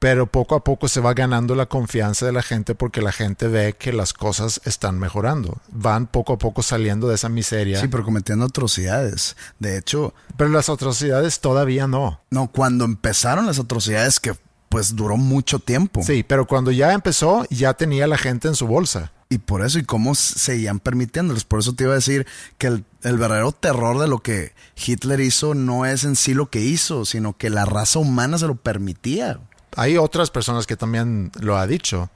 [0.00, 3.48] pero poco a poco se va ganando la confianza de la gente porque la gente
[3.48, 5.60] ve que las cosas están mejorando.
[5.70, 7.78] Van poco a poco saliendo de esa miseria.
[7.78, 9.36] Sí, pero cometiendo atrocidades.
[9.58, 10.14] De hecho...
[10.38, 12.18] Pero las atrocidades todavía no.
[12.30, 14.34] No, cuando empezaron las atrocidades que
[14.70, 16.02] pues duró mucho tiempo.
[16.02, 19.12] Sí, pero cuando ya empezó, ya tenía la gente en su bolsa.
[19.28, 21.44] Y por eso, y cómo seguían permitiéndolos.
[21.44, 25.20] Por eso te iba a decir que el, el, verdadero terror de lo que Hitler
[25.20, 28.54] hizo no es en sí lo que hizo, sino que la raza humana se lo
[28.54, 29.40] permitía.
[29.76, 32.10] Hay otras personas que también lo ha dicho.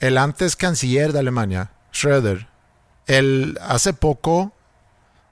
[0.00, 2.48] El antes canciller de Alemania, Schröder,
[3.06, 4.52] él hace poco,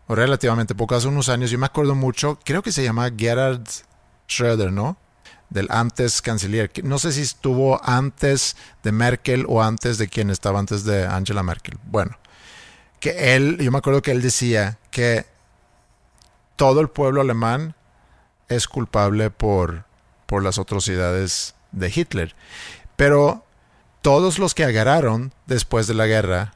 [0.07, 3.65] o relativamente poco, hace unos años, yo me acuerdo mucho, creo que se llama Gerhard
[4.29, 4.97] Schröder, ¿no?
[5.51, 6.71] del antes canciller.
[6.83, 11.43] No sé si estuvo antes de Merkel o antes de quien estaba antes de Angela
[11.43, 11.79] Merkel.
[11.85, 12.19] Bueno,
[13.01, 15.27] que él, yo me acuerdo que él decía que
[16.57, 17.75] todo el pueblo alemán
[18.49, 19.85] es culpable por,
[20.27, 22.35] por las atrocidades de Hitler.
[22.97, 23.45] Pero
[24.03, 26.55] todos los que agarraron después de la guerra,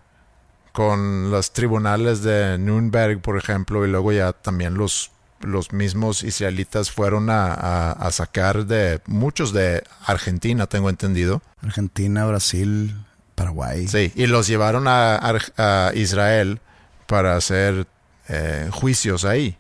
[0.73, 6.91] con los tribunales de Nürnberg, por ejemplo, y luego ya también los los mismos israelitas
[6.91, 11.41] fueron a, a, a, sacar de muchos de Argentina, tengo entendido.
[11.63, 12.95] Argentina, Brasil,
[13.35, 13.89] Paraguay.
[13.89, 15.19] Sí, y los llevaron a,
[15.57, 16.61] a Israel
[17.07, 17.87] para hacer
[18.29, 19.57] eh, juicios ahí.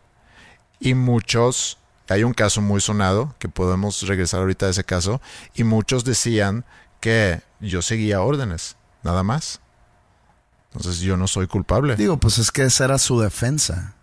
[0.78, 1.78] Y muchos,
[2.10, 5.20] hay un caso muy sonado, que podemos regresar ahorita a ese caso,
[5.54, 6.64] y muchos decían
[7.00, 9.60] que yo seguía órdenes, nada más.
[10.72, 11.96] Entonces yo no soy culpable.
[11.96, 13.94] Digo, pues es que esa era su defensa.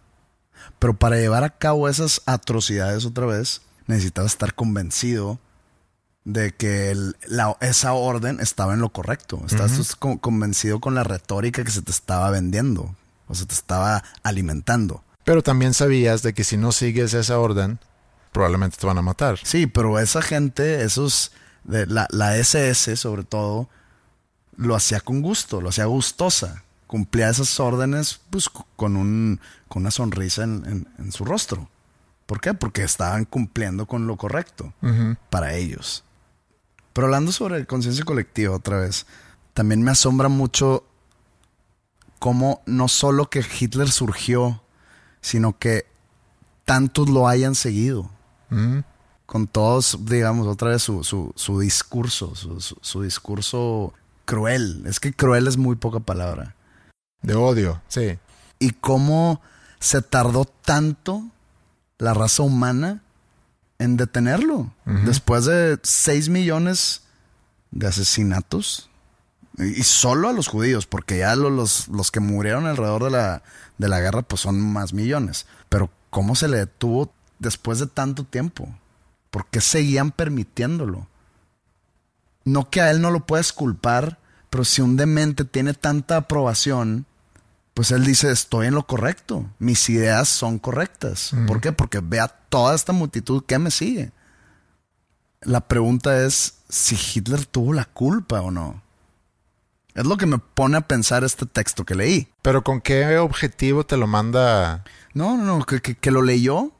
[0.80, 5.39] Pero para llevar a cabo esas atrocidades otra vez, necesitabas estar convencido
[6.24, 9.41] de que el, la, esa orden estaba en lo correcto.
[9.46, 10.20] Estás uh -huh.
[10.20, 12.96] convencido con la retórica que se te estaba vendiendo.
[13.28, 15.04] O sea, te estaba alimentando.
[15.24, 17.80] Pero también sabías de que si no sigues esa orden,
[18.32, 19.40] probablemente te van a matar.
[19.44, 21.32] Sí, pero esa gente, esos,
[21.63, 23.70] de la, la SS sobre todo,
[24.56, 26.63] lo hacía con gusto, lo hacía gustosa.
[26.88, 31.70] Cumplía esas órdenes pues, con, un, con una sonrisa en, en- en su rostro.
[32.26, 32.54] ¿Por qué?
[32.54, 34.74] Porque estaban cumpliendo con lo correcto
[35.30, 36.04] para ellos.
[36.94, 39.06] Pero hablando sobre conciencia colectiva otra vez,
[39.54, 40.84] también me asombra mucho
[42.20, 44.62] cómo no solo que Hitler surgió,
[45.22, 45.86] sino que
[46.66, 48.10] tantos lo hayan seguido
[49.25, 53.93] Con todos, digamos, otra vez su, su, su discurso, su, discurso
[54.25, 54.83] cruel.
[54.86, 56.55] Es que cruel es muy poca palabra.
[57.21, 58.17] De odio, sí.
[58.60, 59.41] Y cómo
[59.79, 61.23] se tardó tanto
[61.97, 63.01] la raza humana
[63.79, 64.71] en detenerlo.
[65.05, 67.01] Después de 6 millones
[67.71, 68.89] de asesinatos.
[69.57, 73.43] Y solo a los judíos, porque ya lo- los, los que murieron alrededor de la,
[73.77, 75.47] de la guerra pues son más millones.
[75.67, 78.67] Pero ¿cómo se le detuvo después de tanto tiempo?
[79.30, 81.08] ¿Por qué seguían permitiéndolo?
[82.45, 84.19] No que a él no lo puedes culpar,
[84.50, 87.06] pero si un demente tiene tanta aprobación,
[87.73, 91.32] pues él dice, estoy en lo correcto, mis ideas son correctas.
[91.45, 91.71] ¿Por qué?
[91.73, 94.12] Porque ve a toda esta multitud que me sigue.
[95.41, 98.82] La pregunta es si Hitler tuvo la culpa o no.
[99.93, 102.28] Es lo que me pone a pensar este texto que leí.
[102.41, 104.84] Pero ¿con qué objetivo te lo manda?
[105.13, 106.71] No, no, no, que, que- que lo leyó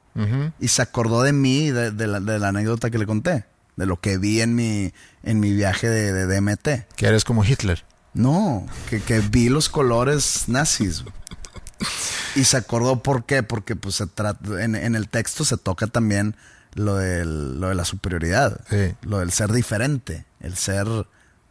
[0.58, 3.44] Y se acordó de mí, de, de la, de la anécdota que le conté,
[3.76, 4.92] de lo que vi en mi,
[5.22, 6.92] en mi viaje de, de DMT.
[6.96, 7.84] Que eres como Hitler.
[8.14, 11.04] No, que, que vi los colores nazis.
[12.34, 15.86] Y se acordó por qué, porque pues se trata, en, en el texto se toca
[15.86, 16.34] también
[16.74, 18.94] lo, del- lo de la superioridad, Sí.
[19.02, 20.86] lo del ser diferente, el ser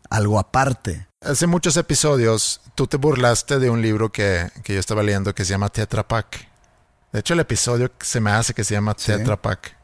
[0.09, 1.07] algo aparte.
[1.21, 5.45] Hace muchos episodios tú te burlaste de un libro que, que yo estaba leyendo que
[5.45, 6.47] se llama Tetra Pak.
[7.11, 9.11] De hecho, el episodio se me hace que se llama Sí.
[9.13, 9.75] Tetra Pak.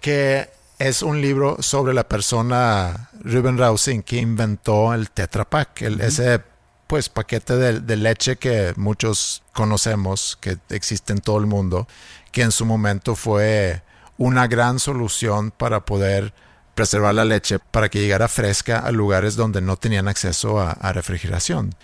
[0.00, 6.00] Que es un libro sobre la persona Ruben Rausing que inventó el Tetra Pak, el-
[6.00, 6.42] ese
[6.86, 11.88] pues paquete de, de leche que muchos conocemos, que existe en todo el mundo,
[12.32, 13.82] que en su momento fue
[14.18, 16.34] una gran solución para poder
[16.74, 20.92] preservar la leche para que llegara fresca a lugares donde no tenían acceso a, a
[20.92, 21.74] refrigeración.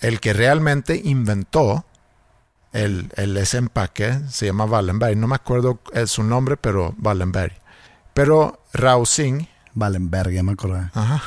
[0.00, 1.84] El que realmente inventó
[2.72, 5.16] el, el- ese empaque se llama Wallenberg.
[5.16, 7.52] No me acuerdo eh, su nombre, pero Wallenberg.
[8.14, 10.90] Pero Rausing, Wallenberg, ya me acordé.
[10.94, 11.22] ajá,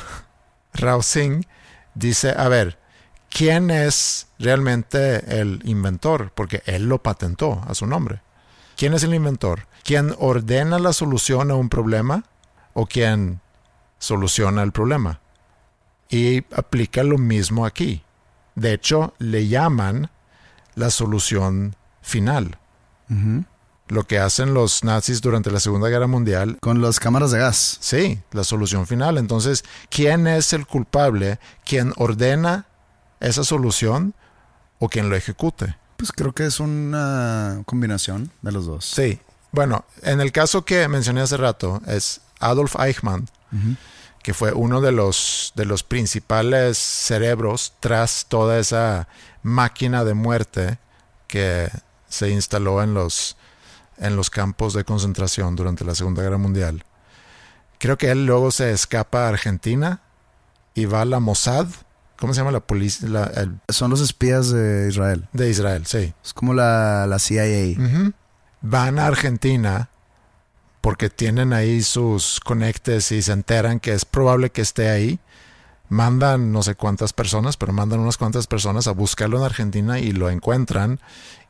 [1.94, 2.78] dice, a ver,
[3.30, 6.32] ¿quién es realmente el inventor?
[6.34, 8.20] Porque él lo patentó a su nombre.
[8.76, 9.66] ¿Quién es el inventor?
[9.84, 12.24] ¿Quién ordena la solución a un problema
[12.74, 13.40] o quién
[13.98, 15.20] soluciona el problema?
[16.08, 18.02] Y aplica lo mismo aquí.
[18.54, 20.10] De hecho, le llaman
[20.76, 22.58] la solución final.
[23.88, 27.78] Lo que hacen los nazis durante la Segunda Guerra Mundial Con las cámaras de gas.
[27.80, 29.16] Sí, la solución final.
[29.16, 31.38] Entonces, ¿quién es el culpable?
[31.64, 32.66] ¿Quién ordena
[33.20, 34.14] esa solución
[34.78, 35.76] o quien lo ejecute?
[35.96, 38.84] Pues creo que es una combinación de los dos.
[38.84, 39.20] Sí.
[39.52, 43.28] Bueno, en el caso que mencioné hace rato, es Adolf Eichmann,
[44.26, 49.06] que fue uno de los, de los principales cerebros tras toda esa
[49.44, 50.78] máquina de muerte
[51.28, 51.70] que
[52.08, 53.36] se instaló en los,
[53.98, 56.84] en los campos de concentración durante la Segunda Guerra Mundial.
[57.78, 60.00] Creo que él luego se escapa a Argentina
[60.74, 61.68] y va a la Mossad.
[62.18, 63.08] ¿Cómo se llama la policía?
[63.08, 65.28] La- el- Son los espías de Israel.
[65.34, 66.12] de Israel, sí.
[66.24, 67.76] Es como la, la CIA.
[68.60, 69.88] Van a Argentina
[70.86, 75.18] porque tienen ahí sus conectes y se enteran que es probable que esté ahí.
[75.88, 80.12] Mandan no sé cuántas personas, pero mandan unas cuantas personas a buscarlo en Argentina y
[80.12, 81.00] lo encuentran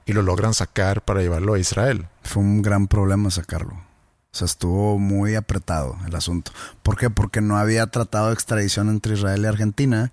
[0.06, 2.08] y lo logran sacar para llevarlo a Israel.
[2.22, 3.74] Fue un gran problema sacarlo.
[3.74, 3.84] O
[4.30, 6.52] sea, estuvo muy apretado el asunto.
[6.82, 7.10] ¿Por qué?
[7.10, 10.12] Porque no había tratado de extradición entre Israel y Argentina.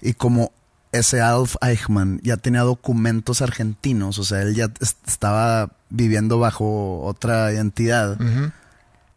[0.00, 0.50] Y como
[0.98, 7.02] ese Adolf Eichmann ya tenía documentos argentinos, o sea, él ya est- estaba viviendo bajo
[7.02, 8.16] otra identidad,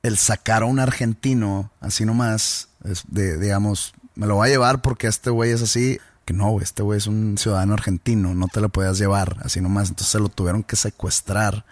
[0.03, 4.81] el sacar a un argentino así nomás, es de, digamos, me lo voy a llevar
[4.81, 8.59] porque este güey es así, que no, este güey es un ciudadano argentino, no te
[8.61, 11.65] lo podías llevar así nomás, entonces se lo tuvieron que secuestrar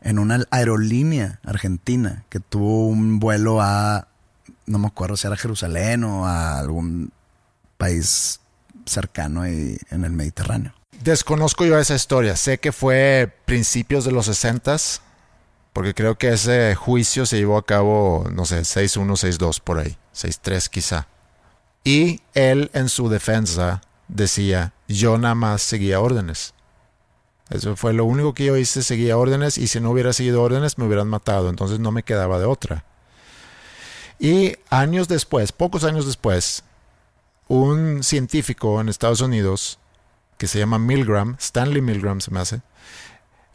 [0.00, 4.06] en una aerolínea argentina que tuvo un vuelo a,
[4.66, 7.10] no me acuerdo si era Jerusalén o a algún
[7.78, 8.40] país
[8.86, 10.74] cercano ahí en el Mediterráneo.
[11.02, 12.36] Desconozco yo esa historia.
[12.36, 14.76] Sé que fue principios de los 60
[15.74, 19.98] porque creo que ese juicio se llevó a cabo, no sé, 6-1, 6-2 por ahí,
[20.14, 21.08] 6-3 quizá.
[21.82, 26.54] Y él en su defensa decía, yo nada más seguía órdenes.
[27.50, 30.78] Eso fue lo único que yo hice, seguía órdenes y si no hubiera seguido órdenes
[30.78, 32.84] me hubieran matado, entonces no me quedaba de otra.
[34.20, 36.62] Y años después, pocos años después,
[37.48, 39.78] un científico en Estados Unidos
[40.38, 42.60] que se llama Milgram, Stanley Milgram se me hace,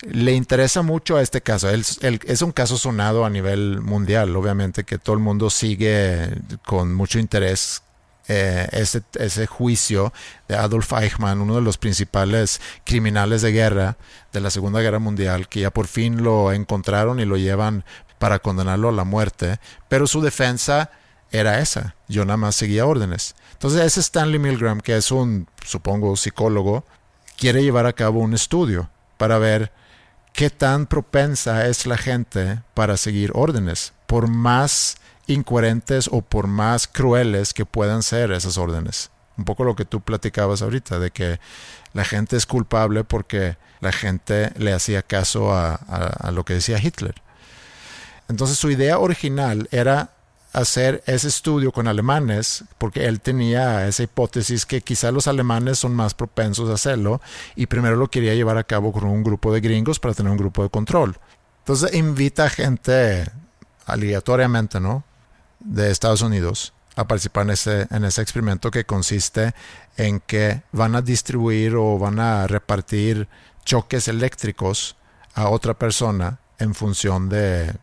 [0.02, 1.70] le interesa mucho a este caso.
[1.70, 6.30] es un caso sonado a nivel mundial, obviamente, que todo el mundo sigue
[6.66, 7.84] con mucho interés
[8.32, 10.14] eh, ese, ese, juicio
[10.48, 13.98] de Adolf Eichmann, uno de los principales criminales de guerra
[14.32, 17.84] de la Segunda Guerra Mundial, que ya por fin lo encontraron y lo llevan
[18.20, 20.92] para condenarlo a la muerte, pero su defensa
[21.32, 23.36] era esa, yo nada más seguía órdenes.
[23.53, 26.86] Entonces ese Stanley Milgram, que es un, supongo, psicólogo,
[27.38, 29.71] quiere llevar a cabo un estudio para ver
[30.34, 36.88] qué tan propensa es la gente para seguir órdenes, por más incoherentes o por más
[36.88, 39.11] crueles que puedan ser esas órdenes.
[39.38, 41.39] Un poco lo que tú platicabas ahorita, de que
[41.93, 46.80] la gente es culpable porque la gente le hacía caso a, a lo que decía
[46.82, 47.15] Hitler.
[48.27, 50.11] Entonces su idea original era
[50.54, 55.95] hacer ese estudio con alemanes, porque él tenía esa hipótesis que quizá los alemanes son
[55.95, 57.22] más propensos a hacerlo,
[57.56, 60.38] y primero lo quería llevar a cabo con un grupo de gringos para tener un
[60.38, 61.18] grupo de control.
[61.60, 63.26] Entonces invita a gente
[63.86, 65.04] aleatoriamente, ¿no?
[65.60, 69.54] De Estados Unidos a participar en ese, en ese experimento que consiste
[69.97, 73.28] en que van a distribuir o van a repartir
[73.64, 74.95] choques eléctricos
[75.36, 77.74] a otra persona en función de,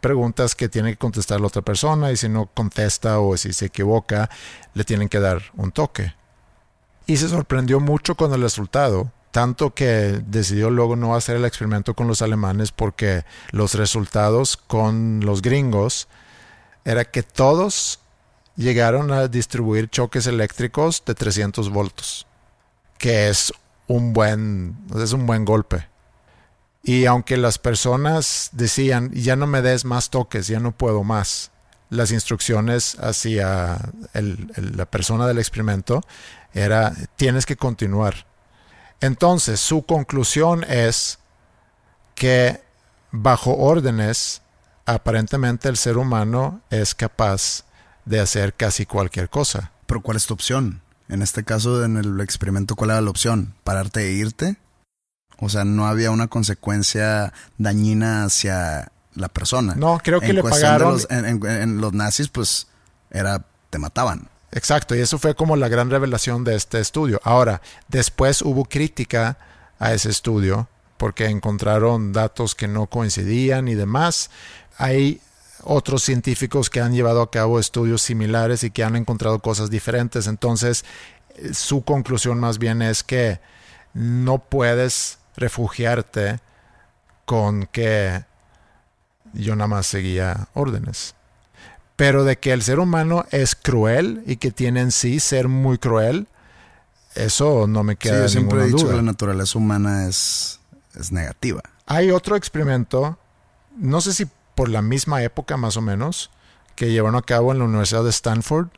[0.00, 3.66] preguntas que tiene que contestar la otra persona y si no contesta o si se
[3.66, 4.30] equivoca,
[4.74, 6.14] le tienen que dar un toque.
[7.06, 11.94] Y se sorprendió mucho con el resultado, tanto que decidió luego no hacer el experimento
[11.94, 16.08] con los alemanes porque los resultados con los gringos
[16.84, 18.00] era que todos
[18.56, 22.26] llegaron a distribuir choques eléctricos de 300 voltios,
[22.98, 23.52] que es
[23.86, 25.91] un buen, es un buen golpe.
[26.82, 31.52] Y aunque las personas decían, ya no me des más toques, ya no puedo más,
[31.90, 33.78] las instrucciones hacia
[34.14, 36.00] la persona del experimento
[36.54, 38.26] era, tienes que continuar.
[39.00, 41.18] Entonces, su conclusión es
[42.14, 42.62] que
[43.10, 44.42] bajo órdenes,
[44.86, 47.64] aparentemente el ser humano es capaz
[48.04, 49.72] de hacer casi cualquier cosa.
[49.86, 50.82] Pero ¿cuál es tu opción?
[51.08, 53.54] En este caso, en el experimento, ¿cuál era la opción?
[53.64, 54.56] ¿Pararte e irte?
[55.44, 59.74] O sea, no había una consecuencia dañina hacia la persona.
[59.74, 61.00] No, creo que le pagaron.
[61.10, 62.68] en, los nazis, pues,
[63.10, 64.28] era, te mataban.
[64.52, 67.20] Exacto, y eso fue como la gran revelación de este estudio.
[67.24, 69.36] Ahora, después hubo crítica
[69.80, 74.30] a ese estudio porque encontraron datos que no coincidían y demás.
[74.78, 75.20] Hay
[75.64, 80.28] otros científicos que han llevado a cabo estudios similares y que han encontrado cosas diferentes.
[80.28, 80.84] Entonces,
[81.34, 83.40] eh, su conclusión más bien es que
[83.92, 86.40] no puedes refugiarte
[87.24, 88.24] con que
[89.32, 91.14] yo nada más seguía órdenes.
[91.96, 95.78] Pero de que el ser humano es cruel y que tiene en sí ser muy
[95.78, 96.26] cruel,
[97.14, 100.60] eso no me queda sí, yo siempre he dicho que la naturaleza humana es,
[100.98, 101.62] es negativa.
[101.86, 103.18] Hay otro experimento,
[103.76, 106.30] no sé si por la misma época más o menos,
[106.74, 108.68] que llevaron a cabo en la Universidad de Stanford,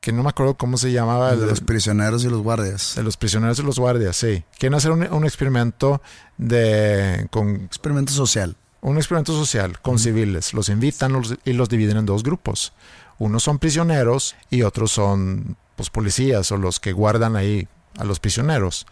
[0.00, 1.32] que no me acuerdo cómo se llamaba.
[1.32, 2.94] El de los prisioneros y los guardias.
[2.94, 4.44] De los prisioneros y los guardias, sí.
[4.58, 6.00] Quieren hacer un, experimento
[6.36, 7.26] de...
[7.30, 8.56] Con, experimento social.
[8.80, 10.54] Un experimento social con civiles.
[10.54, 12.72] Los invitan y los dividen en dos grupos.
[13.18, 17.66] Unos son prisioneros y otros son pues, policías o los que guardan ahí
[17.98, 18.86] a los prisioneros.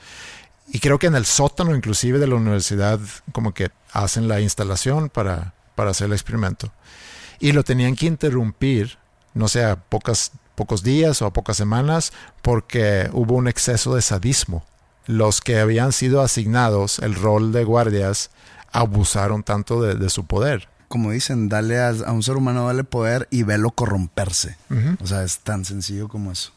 [0.68, 2.98] Y creo que en el sótano inclusive de la universidad
[3.32, 6.72] como que hacen la instalación para, para hacer el experimento.
[7.38, 8.98] Y lo tenían que interrumpir,
[9.34, 14.02] no sé, a pocas pocos días o a pocas semanas porque hubo un exceso de
[14.02, 14.64] sadismo.
[15.06, 18.30] Los que habían sido asignados el rol de guardias
[18.72, 20.68] abusaron tanto de, su poder.
[20.88, 24.56] Como dicen, dale a, un ser humano, dale poder y velo corromperse.
[25.00, 26.52] O sea, es tan sencillo como eso.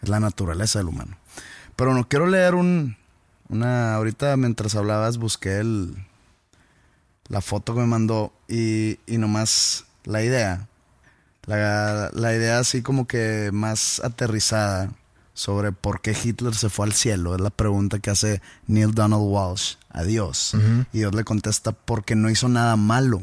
[0.00, 1.16] Es la naturaleza del humano.
[1.76, 2.96] Pero no quiero leer un,
[3.48, 3.94] una.
[3.94, 5.94] Ahorita mientras hablabas busqué el,
[7.28, 10.69] la foto que me mandó y, y nomás la idea
[11.56, 14.90] la, la idea así como que más aterrizada
[15.34, 19.24] sobre por qué Hitler se fue al cielo es la pregunta que hace Neil Donald
[19.24, 20.54] Walsh a Dios.
[20.92, 23.22] Y Dios le contesta porque no hizo nada malo.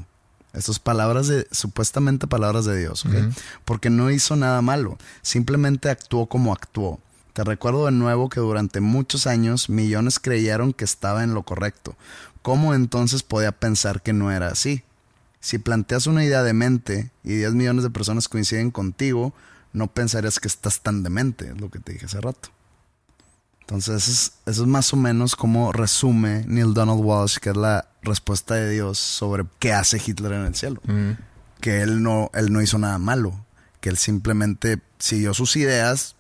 [0.54, 3.06] Estas palabras de, supuestamente palabras de Dios,
[3.66, 7.00] Porque no hizo nada malo, simplemente actuó como actuó.
[7.34, 11.96] Te recuerdo de nuevo que durante muchos años millones creyeron que estaba en lo correcto.
[12.42, 14.84] ¿Cómo entonces podía pensar que no era así?
[15.40, 19.34] Si planteas una idea de mente y 10 millones de personas coinciden contigo,
[19.74, 22.50] no pensarías que estás tan demente, es lo que te dije hace rato.
[23.62, 27.58] Entonces, eso es, eso es más o menos como resume Neil Donald Walsh, que es
[27.58, 30.82] la respuesta de Dios sobre qué hace Hitler en el cielo.
[31.60, 33.46] Que él no, él no hizo nada malo,
[33.82, 36.16] que él simplemente siguió sus ideas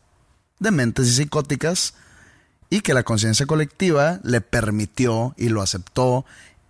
[0.59, 1.93] dementes y psicóticas
[2.69, 6.25] y que la conciencia colectiva le permitió y lo aceptó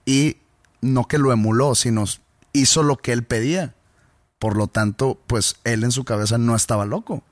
[0.06, 0.38] y
[0.82, 2.06] no que lo emuló, sino
[2.54, 3.76] hizo lo que él pedía.
[4.40, 7.24] Por lo tanto, pues él en su cabeza no estaba loco.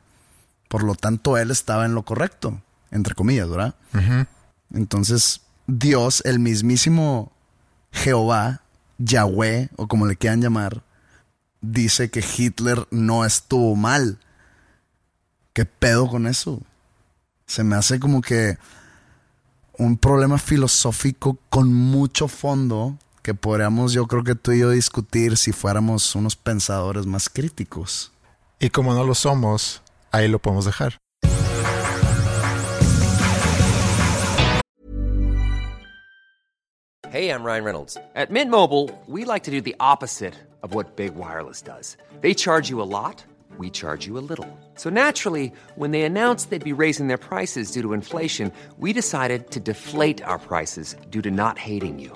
[0.68, 2.61] Por lo tanto, él estaba en lo correcto,
[2.91, 3.76] entre comillas, ¿verdad?
[4.74, 7.32] Entonces, Dios, el mismísimo
[7.91, 8.61] Jehová,
[8.97, 10.84] Yahweh, o como le quieran llamar,
[11.61, 14.20] dice que Hitler no estuvo mal.
[15.53, 16.61] ¿Qué pedo con eso?
[17.45, 18.57] Se me hace como que
[19.78, 25.36] un problema filosófico con mucho fondo que podríamos, yo creo que tú y yo discutir
[25.36, 28.11] si fuéramos unos pensadores más críticos.
[28.59, 30.99] Y como no lo somos, ahí lo podemos dejar.
[37.09, 37.97] Hey, I'm Ryan Reynolds.
[38.13, 41.97] At Mint Mobile, we like to do the opposite of what Big Wireless does.
[42.21, 43.23] They charge you a lot,
[43.57, 44.47] we charge you a little.
[44.76, 49.49] So naturally, when they announced they'd be raising their prices due to inflation, we decided
[49.51, 52.15] to deflate our prices due to not hating you.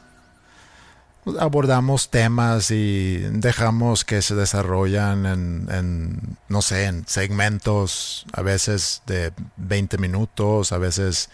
[1.39, 9.31] abordamos temas y dejamos que se desarrollan en, no sé, en segmentos, a veces de
[9.57, 11.29] 20 minutos, a veces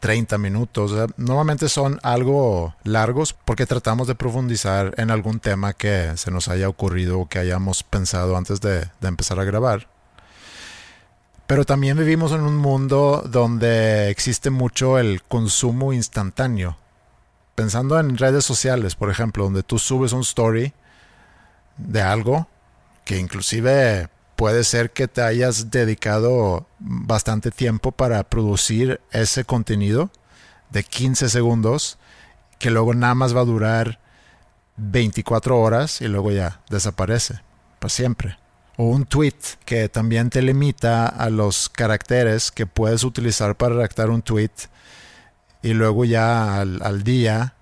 [0.00, 0.92] 30 minutos.
[1.16, 6.68] Normalmente son algo largos porque tratamos de profundizar en algún tema que se nos haya
[6.68, 9.88] ocurrido o que hayamos pensado antes de empezar a grabar.
[11.48, 16.76] Pero también vivimos en un mundo donde existe mucho el consumo instantáneo.
[17.58, 20.72] Pensando en redes sociales, por ejemplo, donde tú subes un story
[21.76, 22.46] de algo
[23.04, 30.08] que inclusive puede ser que te hayas dedicado bastante tiempo para producir ese contenido
[30.70, 31.98] de 15 segundos
[32.60, 33.98] que luego nada más va a durar
[34.76, 37.40] 24 horas y luego ya desaparece
[37.80, 38.38] para siempre.
[38.76, 39.34] O un tweet
[39.64, 44.52] que también te limita a los caracteres que puedes utilizar para redactar un tweet
[45.62, 47.54] y luego ya al, al día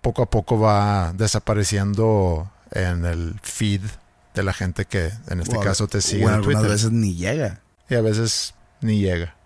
[0.00, 3.82] poco a poco va desapareciendo en el feed
[4.34, 7.14] de la gente que en este O caso te sigue o en algunas veces ni
[7.14, 7.60] llega.
[7.88, 9.36] y a veces ni llega.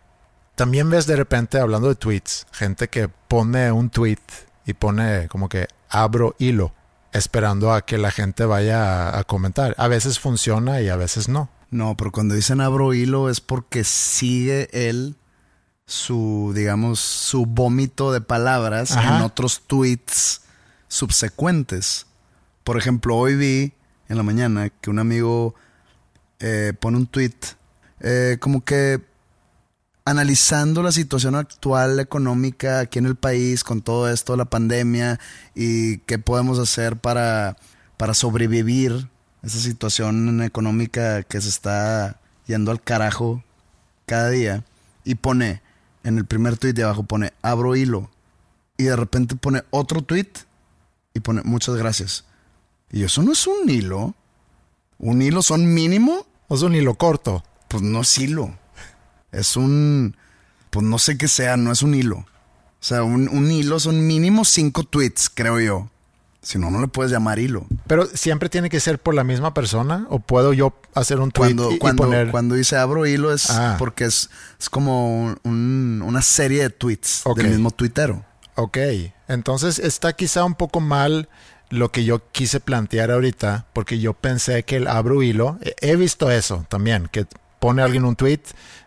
[0.55, 4.18] También ves de repente hablando de tweets, gente que pone un tweet
[4.66, 6.72] y pone como que abro hilo,
[7.12, 9.74] esperando a que la gente vaya a, a comentar.
[9.78, 11.49] A veces funciona y a veces no.
[11.70, 15.16] No, pero cuando dicen abro hilo es porque sigue él
[15.89, 19.16] su, digamos, su vómito de palabras Ajá.
[19.16, 20.43] en otros tweets
[20.86, 22.07] subsecuentes.
[22.62, 23.72] Por ejemplo, hoy vi
[24.09, 25.55] en la mañana que un amigo
[26.41, 27.34] eh, pone un tweet
[28.01, 29.01] eh, como que
[30.05, 35.18] analizando la situación actual económica aquí en el país con todo esto la pandemia
[35.55, 37.57] y qué podemos hacer para,
[37.97, 39.09] para sobrevivir
[39.43, 43.43] esa situación económica que se está yendo al carajo
[44.07, 44.64] cada día
[45.05, 45.62] y pone
[46.05, 48.11] en el primer tweet de abajo pone abro hilo
[48.76, 50.30] y de repente pone otro tweet
[51.14, 52.24] y pone muchas gracias
[52.90, 54.14] y eso no es un hilo
[54.99, 57.44] un hilo son mínimo O es un hilo corto.
[57.68, 58.57] pues no es hilo.
[59.32, 60.16] Es un.
[60.70, 62.18] Pues no sé qué sea, no es un hilo.
[62.18, 62.26] O
[62.80, 65.90] sea, un, un hilo son mínimo cinco tweets, creo yo.
[66.49, 67.66] Si no, no le puedes llamar hilo.
[67.86, 71.55] Pero siempre tiene que ser por la misma persona o puedo yo hacer un tweet
[71.55, 73.76] Cuando, y, poner cuando dice abro hilo es Ah.
[73.78, 77.36] porque es, es como un- una serie de tweets Ok.
[77.36, 78.24] del mismo tuitero.
[78.55, 78.78] Ok,
[79.28, 81.28] entonces está quizá un poco mal
[81.68, 85.96] lo que yo quise plantear ahorita, porque yo pensé que el abro hilo, he- he
[85.96, 87.26] visto eso también, que
[87.61, 88.40] pone alguien un tweet,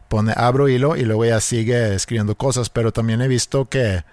[0.10, 4.04] pone abro hilo y luego ya sigue escribiendo cosas, pero también he visto que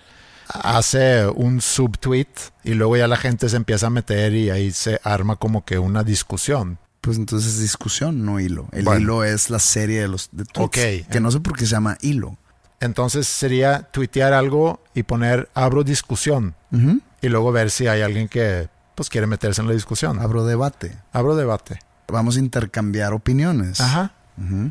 [0.52, 2.28] hace un subtweet
[2.64, 5.78] y luego ya la gente se empieza a meter y ahí se arma como que
[5.78, 6.78] una discusión.
[7.00, 8.68] Pues entonces es discusión, no hilo.
[8.72, 9.00] El Bueno.
[9.00, 10.58] hilo es la serie de los de tweets,
[11.04, 11.10] Ok.
[11.10, 12.36] Que no sé por qué se llama hilo.
[12.80, 16.54] Entonces sería tuitear algo y poner abro discusión
[17.20, 20.18] y luego ver si hay alguien que pues quiere meterse en la discusión.
[20.20, 20.96] Abro debate.
[21.12, 21.78] Abro debate.
[22.08, 23.80] Vamos a intercambiar opiniones.
[23.80, 24.12] Ajá.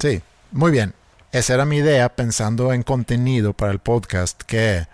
[0.02, 0.22] Sí,
[0.52, 0.94] muy bien.
[1.34, 4.88] Esa era mi idea pensando en contenido para el podcast que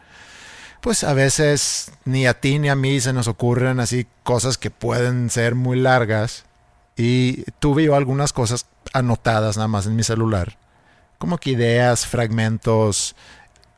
[0.84, 4.70] pues a veces ni a ti ni a mí se nos ocurren así cosas que
[4.70, 6.44] pueden ser muy largas
[6.98, 10.58] y tuve yo algunas cosas anotadas nada más en mi celular.
[11.20, 13.16] Como que ideas, fragmentos,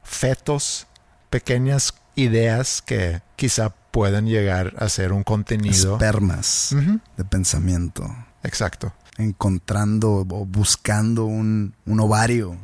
[0.01, 0.87] fetos,
[1.29, 5.93] pequeñas ideas que quizá pueden llegar a ser un contenido.
[5.93, 6.75] Espermas
[7.17, 8.15] de pensamiento.
[8.41, 8.93] Exacto.
[9.19, 12.57] Encontrando o buscando un, un ovario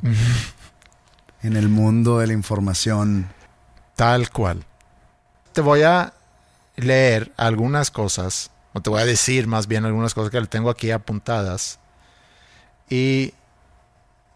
[1.43, 3.27] en el mundo de la información.
[3.95, 4.63] Tal cual.
[5.53, 6.13] Te voy a
[6.75, 10.69] leer algunas cosas, o te voy a decir más bien algunas cosas que le tengo
[10.69, 11.79] aquí apuntadas.
[12.89, 13.33] Y,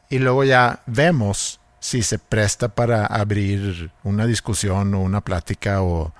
[0.10, 6.14] y luego ya vemos si se presta para abrir una discusión o una plática o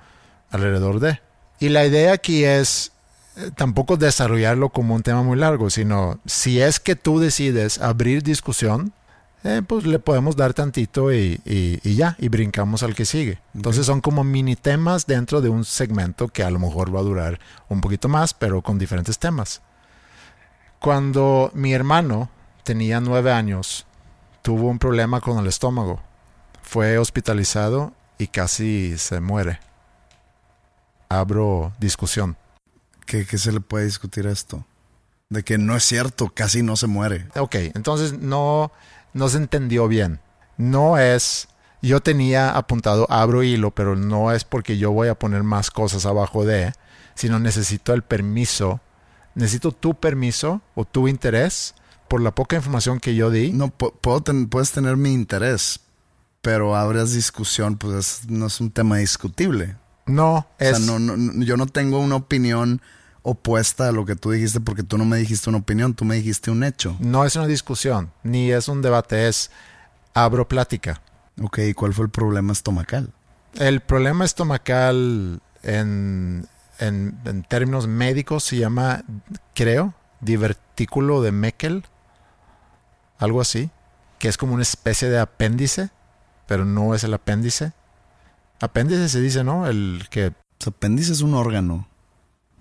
[0.50, 1.20] alrededor de.
[1.58, 2.92] Y la idea aquí es
[3.36, 8.22] eh, tampoco desarrollarlo como un tema muy largo, sino si es que tú decides abrir
[8.22, 8.92] discusión,
[9.46, 13.38] eh, pues le podemos dar tantito y, y- y ya, y brincamos al que sigue.
[13.54, 17.04] Entonces son como mini temas dentro de un segmento que a lo mejor va a
[17.04, 19.62] durar un poquito más, pero con diferentes temas.
[20.80, 22.28] Cuando mi hermano
[22.64, 23.86] tenía nueve años,
[24.42, 26.00] tuvo un problema con el estómago.
[26.62, 29.60] Fue hospitalizado y casi se muere.
[31.08, 32.36] Abro discusión.
[33.06, 34.64] ¿Qué, qué se le puede discutir a esto?
[35.28, 37.28] De que no es cierto, casi no se muere.
[37.36, 38.72] Ok, entonces no,
[39.16, 40.20] no se entendió bien.
[40.56, 41.48] No es,
[41.82, 46.06] yo tenía apuntado abro hilo, pero no es porque yo voy a poner más cosas
[46.06, 46.72] abajo de,
[47.14, 48.80] sino necesito el permiso,
[49.34, 51.74] necesito tu permiso o tu interés
[52.08, 53.52] por la poca información que yo di.
[53.52, 55.80] No, pu- puedo ten- puedes tener mi interés,
[56.40, 59.76] pero abras discusión, pues es- no es un tema discutible.
[60.06, 62.80] No, es, O sea, no, no- no- yo no tengo una opinión
[63.28, 66.14] opuesta a lo que tú dijiste porque tú no me dijiste una opinión, tú me
[66.14, 66.96] dijiste un hecho.
[67.00, 69.50] no es una discusión, ni es un debate, es
[70.14, 71.00] abro plática.
[71.42, 73.12] Ok, ¿y cuál fue el problema estomacal?
[73.54, 76.46] El problema estomacal en,
[76.78, 79.02] en- en términos médicos se llama,
[79.54, 81.84] creo, divertículo de Meckel,
[83.18, 83.70] algo así,
[84.18, 85.90] que es como una especie de apéndice,
[86.46, 87.72] pero no es el apéndice.
[88.60, 89.66] Apéndice se dice, ¿no?
[89.66, 90.32] El que...
[90.66, 91.88] Apéndice es un órgano.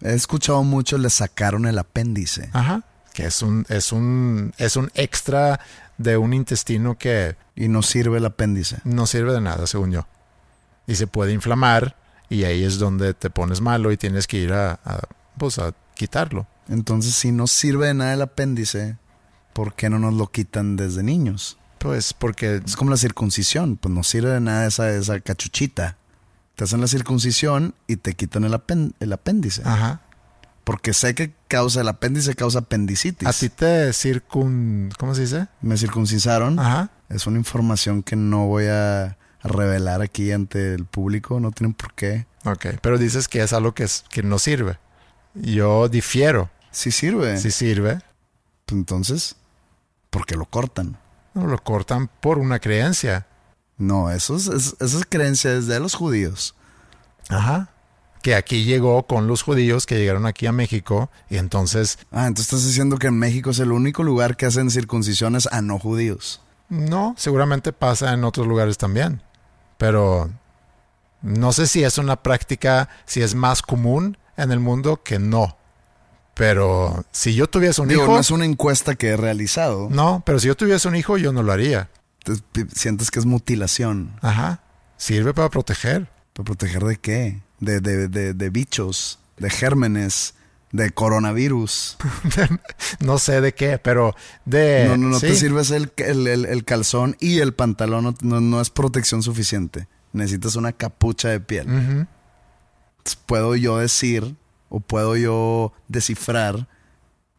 [0.05, 2.49] He escuchado mucho, le sacaron el apéndice.
[2.53, 2.83] Ajá.
[3.13, 5.59] Que es un, es un, es un extra
[5.97, 8.77] de un intestino que Y no sirve el apéndice.
[8.83, 10.07] no sirve de nada, según yo.
[10.87, 11.95] Y se puede inflamar
[12.29, 14.99] y ahí es donde te pones malo y tienes que ir a, a,
[15.37, 16.47] pues, a quitarlo.
[16.67, 18.97] Entonces, si no sirve de nada el apéndice,
[19.53, 21.57] ¿por qué no nos lo quitan desde niños?
[21.77, 25.97] Pues porque Es como la circuncisión, pues no sirve de nada esa, esa cachuchita.
[26.55, 29.61] Te hacen la circuncisión y te quitan el, apén- el apéndice.
[29.65, 30.01] ajá,
[30.63, 33.27] Porque sé que causa el apéndice, causa apendicitis.
[33.27, 35.47] a ti te circun ¿cómo se dice?
[35.61, 36.57] Me circuncisaron.
[36.59, 36.89] Ajá.
[37.09, 41.93] Es una información que no voy a revelar aquí ante el público, no tienen por
[41.93, 42.25] qué.
[42.45, 44.77] Ok, pero dices que es algo que, es, que no sirve.
[45.35, 46.49] Yo difiero.
[46.71, 47.99] Si sirve, Si sirve,
[48.65, 49.35] pues entonces,
[50.09, 50.97] ¿por qué lo cortan?
[51.33, 53.27] no lo cortan por una creencia.
[53.77, 56.55] No, eso es, es- esa es creencia desde los judíos.
[57.29, 57.69] Ajá.
[58.21, 62.53] Que aquí llegó con los judíos que llegaron aquí a México y entonces Ah, entonces
[62.53, 66.41] estás diciendo que en México es el único lugar que hacen circuncisiones a no judíos.
[66.69, 69.21] no, seguramente pasa en otros lugares también.
[69.77, 70.31] Pero
[71.21, 75.57] no sé si es una práctica, si es más común en el mundo que no.
[76.33, 79.87] Pero si yo tuviese un Digo, hijo, no es una encuesta que he realizado.
[79.91, 81.89] no, pero si yo tuviese un hijo yo no lo haría.
[82.73, 84.13] Sientes que es mutilación.
[84.21, 84.61] Ajá.
[84.97, 86.09] Sirve para proteger.
[86.33, 87.41] ¿Para proteger de qué?
[87.59, 90.33] De, de, de, de bichos, de gérmenes,
[90.71, 91.97] de coronavirus.
[92.99, 94.15] no sé de qué, pero
[94.45, 94.85] de...
[94.89, 98.41] No, no, no te sirves el, el- el- el calzón y el pantalón, no, no-
[98.41, 99.87] no es protección suficiente.
[100.13, 101.67] Necesitas una capucha de piel.
[101.67, 102.07] Entonces,
[103.25, 104.35] puedo yo decir
[104.69, 106.67] o puedo yo descifrar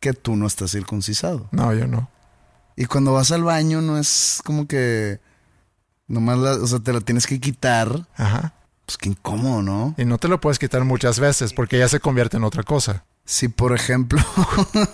[0.00, 1.48] que tú no estás circuncisado.
[1.52, 2.10] No, yo no.
[2.76, 5.18] Y cuando vas al baño no es como que
[6.06, 8.06] nomás la, o sea, te la tienes que quitar.
[8.16, 8.54] Ajá.
[8.84, 9.94] Pues qué incómodo, ¿no?
[9.96, 13.04] Y no te lo puedes quitar muchas veces porque ya se convierte en otra cosa.
[13.24, 14.22] Si por ejemplo,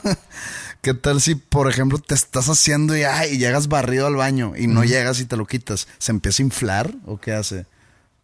[0.81, 4.55] ¿qué tal si por ejemplo te estás haciendo y, ay, y llegas barrido al baño
[4.57, 5.89] y no llegas y te lo quitas?
[5.99, 7.67] ¿Se empieza a inflar o qué hace?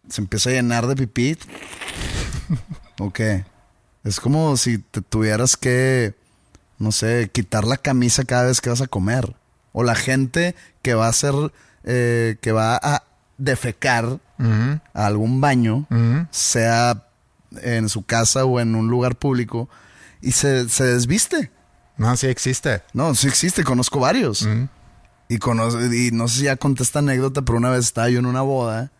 [0.09, 1.37] se empieza a llenar de pipí.
[2.99, 3.45] ¿O qué?
[4.03, 6.15] Es como si te tuvieras que,
[6.77, 9.35] no sé, quitar la camisa cada vez que vas a comer.
[9.79, 11.33] O la gente que va a hacer,
[11.85, 13.03] eh, que va a
[13.37, 14.19] defecar
[14.93, 15.85] a algún baño,
[16.31, 17.05] sea
[17.61, 19.69] en su casa o en un lugar público,
[20.21, 21.51] y se, se desviste.
[21.97, 22.81] No, sí existe.
[22.93, 24.47] No, sí existe, conozco varios.
[25.29, 28.19] Y, cono- y no sé si ya conté esta anécdota, pero una vez estaba yo
[28.19, 28.91] en una boda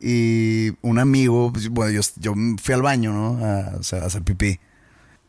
[0.00, 3.44] y un amigo, pues, bueno, yo, yo fui al baño, ¿no?
[3.44, 4.60] A, o sea, a hacer pipí.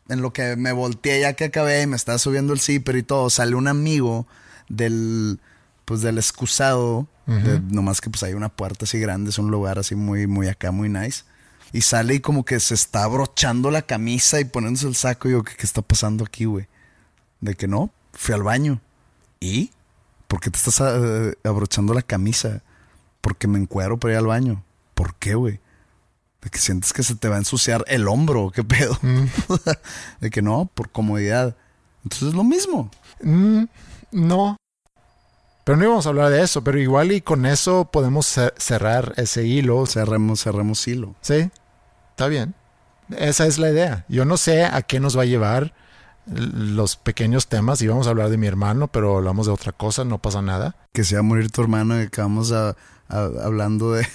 [0.08, 3.02] En lo que me volteé ya que acabé y me estaba subiendo el zipper y
[3.02, 4.26] todo, sale un amigo
[4.70, 5.38] del,
[5.84, 9.78] pues del excusado, de- nomás que pues hay una puerta así grande, es un lugar
[9.78, 11.24] así muy, muy acá, muy nice.
[11.72, 15.28] Y sale y como que se está abrochando la camisa y poniéndose el saco.
[15.28, 16.66] Y yo, ¿qué, qué está pasando aquí, güey?
[17.40, 18.80] De que no, fui al baño.
[19.38, 19.70] ¿Y?
[20.26, 22.62] ¿Por qué te estás eh, abrochando la camisa?
[23.20, 24.64] Porque me encuero para ir al baño.
[24.94, 25.60] ¿Por qué, güey?
[26.42, 28.98] De que sientes que se te va a ensuciar el hombro, ¿qué pedo?
[30.20, 31.56] de que no, por comodidad.
[32.02, 32.90] Entonces es lo mismo.
[33.22, 33.64] Mm,
[34.12, 34.56] no.
[35.64, 39.12] Pero no íbamos a hablar de eso, pero igual y con eso podemos ce- cerrar
[39.16, 39.86] ese hilo.
[39.86, 41.14] Cerremos, cerremos hilo.
[41.20, 41.50] Sí,
[42.10, 42.54] está bien.
[43.16, 44.04] Esa es la idea.
[44.08, 45.74] Yo no sé a qué nos va a llevar
[46.26, 47.82] los pequeños temas.
[47.82, 50.76] Íbamos a hablar de mi hermano, pero hablamos de otra cosa, no pasa nada.
[50.92, 52.70] Que se va a morir tu hermano y acabamos a-
[53.08, 54.06] a- hablando de...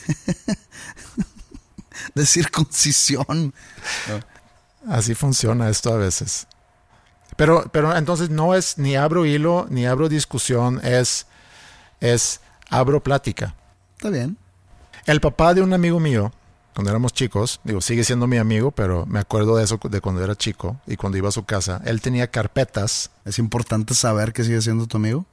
[2.16, 3.54] de circuncisión.
[4.88, 6.48] Así funciona esto a veces.
[7.36, 11.28] Pero, pero entonces no es ni abro hilo ni abro discusión, es,
[12.00, 13.56] es abro plática.
[13.98, 14.38] Está bien.
[15.06, 16.32] El papá de un amigo mío,
[16.74, 20.24] cuando éramos chicos, digo, sigue siendo mi amigo, pero me acuerdo de eso de cuando
[20.24, 21.82] era chico y cuando iba a su casa.
[21.86, 23.12] Él tenía carpetas.
[23.24, 25.26] Es importante saber que sigue siendo tu amigo.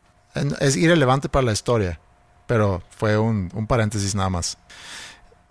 [0.60, 2.00] Es irrelevante para la historia,
[2.46, 4.58] pero fue un, un paréntesis nada más.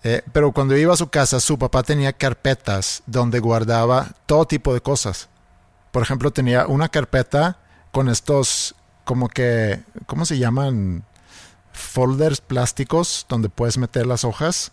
[0.03, 4.73] Eh, pero cuando iba a su casa, su papá tenía carpetas donde guardaba todo tipo
[4.73, 5.29] de cosas.
[5.91, 7.57] Por ejemplo, tenía una carpeta
[7.91, 11.03] con estos, como que, ¿cómo se llaman?
[11.73, 14.71] Folders plásticos donde puedes meter las hojas.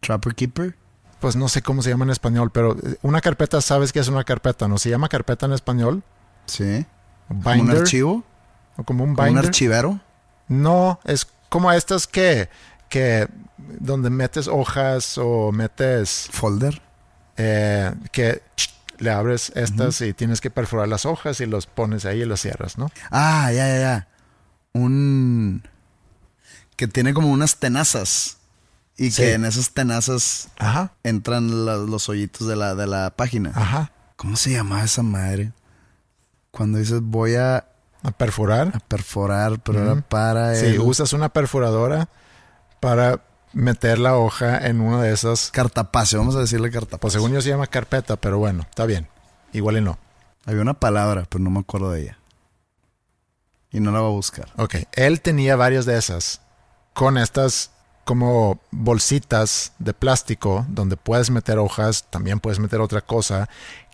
[0.00, 0.76] Trapper Keeper.
[1.20, 4.24] Pues no sé cómo se llama en español, pero una carpeta, ¿sabes qué es una
[4.24, 4.68] carpeta?
[4.68, 6.02] ¿No se llama carpeta en español?
[6.46, 6.86] Sí.
[7.28, 7.76] Como un Binder.
[7.82, 8.24] archivo.
[8.76, 9.44] o como un Como un binder.
[9.46, 10.00] archivero.
[10.48, 12.48] No, es como estas que,
[12.88, 16.80] que donde metes hojas o metes Folder.
[17.36, 18.42] eh, que
[19.00, 22.40] le abres estas y tienes que perforar las hojas y los pones ahí y los
[22.40, 22.90] cierras, ¿no?
[23.10, 24.08] Ah, ya, ya, ya.
[24.72, 25.62] Un.
[26.76, 28.36] Que tiene como unas tenazas.
[28.96, 29.22] Y Sí.
[29.22, 33.50] que en esas tenazas Ajá, entran la- los hoyitos de la, de la página.
[33.54, 33.92] ajá.
[34.16, 35.52] ¿Cómo se llamaba esa madre?
[36.50, 37.64] Cuando dices voy a,
[38.02, 38.72] A perforar.
[38.74, 42.08] a perforar, pero era para Sí, el usas una perforadora
[42.80, 43.22] para
[43.52, 45.50] meter la hoja en una de esas.
[45.50, 46.18] cartapacio.
[46.18, 47.00] Vamos a decirle cartapacio.
[47.00, 49.08] Pues según yo se llama carpeta, pero bueno, está bien.
[49.52, 49.98] Igual y no.
[50.46, 52.18] Había una palabra, pero no me acuerdo de ella.
[53.70, 54.48] Y no la voy a buscar.
[54.56, 56.40] Ok, él tenía varias de esas
[56.92, 57.70] con estas
[58.04, 63.48] como bolsitas de plástico donde puedes meter hojas, también puedes meter otra cosa,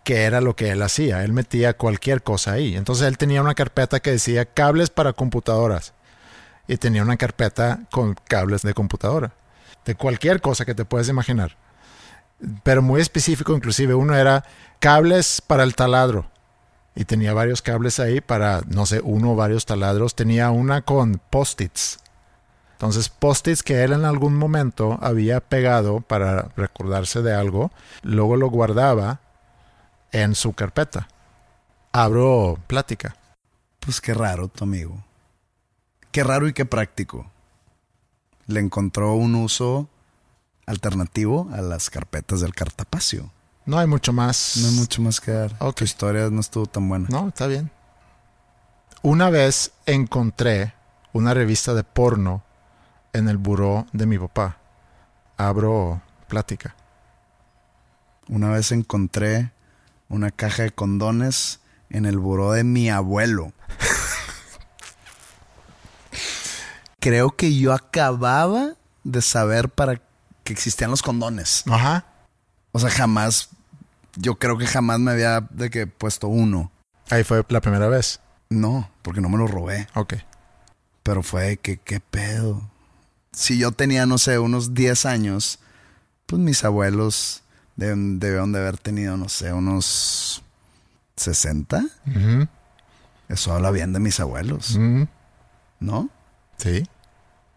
[0.05, 1.25] que era lo que él hacía.
[1.25, 2.77] Él metía cualquier cosa ahí.
[2.77, 5.93] Entonces él tenía una carpeta que decía cables para computadoras
[6.69, 9.33] y tenía una carpeta con cables de computadora,
[9.87, 11.57] de cualquier cosa que te puedes imaginar.
[12.63, 14.45] Pero muy específico, inclusive uno era
[14.79, 16.31] cables para el taladro
[16.95, 20.15] y tenía varios cables ahí para, no sé, uno o varios taladros.
[20.15, 22.01] Tenía una con post-its.
[22.73, 27.71] Entonces, post-its que él en algún momento había pegado para recordarse de algo,
[28.03, 29.21] luego lo guardaba
[30.11, 31.09] en su carpeta.
[31.93, 33.17] Abro plática.
[33.81, 35.05] Pues qué raro tu amigo.
[36.13, 37.31] Qué raro y qué práctico.
[38.47, 39.89] Le encontró un uso
[40.67, 43.31] alternativo a las carpetas del cartapacio.
[43.65, 44.57] No hay mucho más.
[44.61, 45.57] No hay mucho más que dar.
[45.59, 45.77] Ok.
[45.77, 47.09] Tu historia no estuvo tan buena.
[47.11, 47.71] No, está bien.
[49.03, 50.75] Una vez encontré
[51.13, 52.45] una revista de porno
[53.13, 54.59] en el buró de mi papá.
[55.37, 56.77] Abro plática.
[58.29, 59.53] Una vez encontré
[60.09, 63.53] una caja de condones en el buró de mi abuelo.
[67.07, 68.73] Creo que yo acababa
[69.05, 70.03] de saber para
[70.43, 71.63] que existían los condones.
[71.71, 72.05] Ajá.
[72.73, 73.51] O sea, jamás,
[74.17, 76.73] yo creo que jamás me había de que puesto uno.
[77.09, 78.19] Ahí fue la primera vez.
[78.51, 79.87] No, porque no me lo robé.
[79.95, 80.15] Ok.
[81.05, 82.69] Pero fue que, ¿qué pedo?
[83.31, 85.61] Si yo tenía, no sé, unos 10 años,
[86.27, 87.45] pues mis abuelos
[87.77, 90.43] deben- debieron de haber tenido, no sé, unos
[91.15, 91.85] 60.
[92.09, 92.49] Ujú,
[93.29, 95.07] Eso habla bien de mis abuelos, ujú.
[95.79, 96.11] ¿no?
[96.59, 96.83] Sí.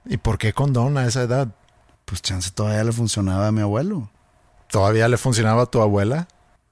[0.09, 1.47] ¿Y por qué condón a esa edad?
[2.05, 4.09] Pues chance todavía le funcionaba a mi abuelo.
[4.67, 6.27] ¿Todavía le funcionaba a tu abuela?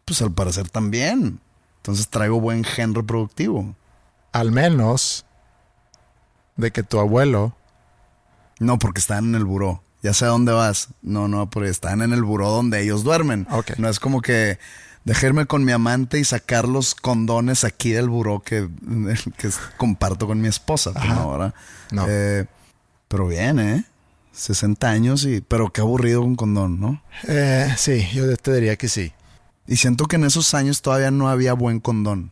[0.05, 1.39] Pues al parecer también.
[1.77, 3.75] Entonces traigo buen gen reproductivo.
[4.31, 5.23] Al menos
[6.55, 7.55] de que tu abuelo...
[8.59, 9.83] No, porque están en el buró.
[10.01, 10.89] Ya sé a dónde vas.
[11.03, 13.47] No, no, porque están en el buró donde ellos duermen.
[13.77, 14.57] No es como que
[15.03, 18.67] dejarme con mi amante y sacar los condones aquí del buró que,
[19.37, 20.91] que comparto con mi esposa.
[20.93, 21.53] Pues no, ¿verdad?
[21.91, 22.05] No.
[22.07, 22.47] Eh,
[23.07, 23.85] pero bien, ¿eh?
[24.31, 25.41] 60 años y...
[25.41, 27.01] Pero qué aburrido un condón, ¿no?
[27.27, 29.13] Eh, sí, yo te diría que sí.
[29.65, 32.31] Y siento que en esos años todavía no había buen condón.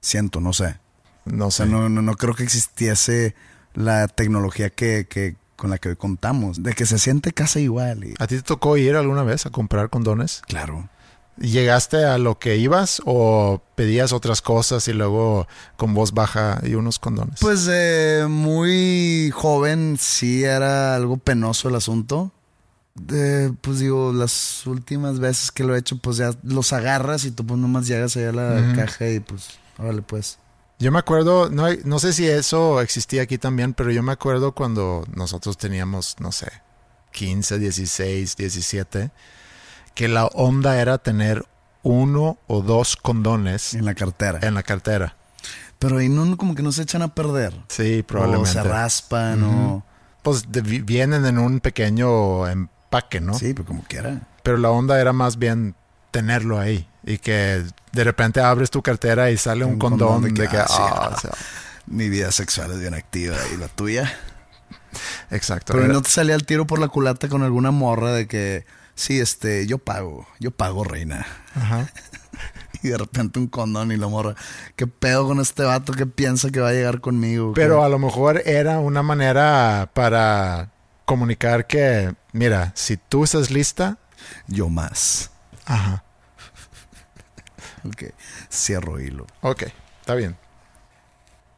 [0.00, 0.76] Siento, no sé.
[1.24, 1.58] No O sé.
[1.58, 3.34] sea, no, no, no creo que existiese
[3.74, 6.62] la tecnología que, que con la que hoy contamos.
[6.62, 8.04] De que se siente casi igual.
[8.04, 10.42] Y, ¿A ti te tocó ir alguna vez a comprar condones?
[10.46, 10.88] claro.
[11.36, 16.74] ¿Llegaste a lo que ibas o pedías otras cosas y luego con voz baja y
[16.74, 17.40] unos condones?
[17.40, 22.30] Pues eh, muy joven sí era algo penoso el asunto.
[23.12, 27.32] Eh, pues digo, las últimas veces que lo he hecho, pues ya los agarras y
[27.32, 30.38] tú pues nomás llegas allá a la caja y pues, órale pues.
[30.78, 34.52] Yo me acuerdo, no, no sé si eso existía aquí también, pero yo me acuerdo
[34.52, 36.48] cuando nosotros teníamos, no sé,
[37.12, 39.10] 15, 16, 17,
[39.94, 41.46] que la onda era tener
[41.82, 44.38] uno o dos condones En la cartera.
[44.42, 45.16] en la cartera.
[45.78, 47.54] Pero ahí no, como que no se echan a perder.
[47.68, 48.52] Sí, O probablemente.
[48.52, 49.84] se raspan o...
[50.22, 53.34] Pues de- vienen en un pequeño empaque, ¿no?
[53.34, 54.22] Sí, pero como quiera.
[54.42, 55.74] Pero la onda era más bien
[56.10, 60.34] tenerlo ahí y que de repente abres tu cartera y sale un, Un condón, condón
[60.34, 61.30] de que, ah, sí, ah, ah, o sea,
[61.86, 64.10] Mi vida sexual es bien activa y la tuya.
[65.30, 65.74] exacto.
[65.74, 68.64] Pero no te salía el tiro por la culata con alguna morra de que,
[68.94, 71.26] sí, este, yo pago, yo pago, reina.
[71.54, 71.88] Ajá.
[72.82, 74.34] Y de repente un condón y la morra,
[74.76, 77.54] ¿qué pedo con este vato que piensa que va a llegar conmigo?
[77.54, 77.84] Pero ¿Qué?
[77.86, 80.70] a lo mejor era una manera para
[81.06, 83.96] comunicar que, mira, si tú estás lista,
[84.48, 85.30] yo más.
[85.64, 86.04] ajá,
[87.88, 88.12] Ok,
[88.50, 89.26] cierro hilo.
[89.40, 89.62] ok,
[90.00, 90.36] está bien.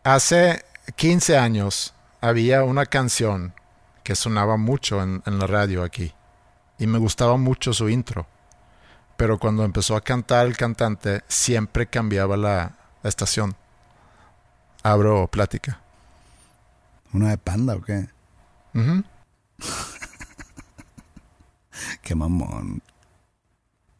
[0.04, 0.64] Hace
[0.94, 3.52] 15 años había una canción
[4.04, 6.14] que sonaba mucho en, en la radio aquí
[6.78, 8.26] y me gustaba mucho su intro.
[9.16, 13.56] Pero cuando empezó a cantar el cantante, siempre cambiaba la estación.
[14.82, 15.80] Abro plática.
[17.12, 18.08] ¿Una de panda o qué?
[18.74, 19.02] Ujú.
[22.02, 22.82] Qué mamón.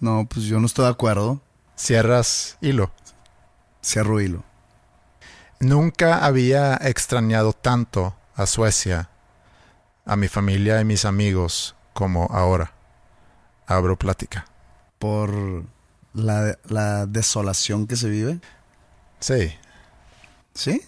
[0.00, 1.40] No, pues yo no estoy de acuerdo.
[1.76, 2.92] Cierras hilo.
[3.82, 4.44] Cierro hilo.
[5.60, 9.08] Nunca había extrañado tanto a Suecia,
[10.04, 12.72] a mi familia y mis amigos como ahora.
[13.66, 14.44] Abro plática.
[14.98, 15.64] Por
[16.12, 18.38] la, la desolación que se vive.
[19.18, 19.54] Sí.
[20.52, 20.82] ¿Sí?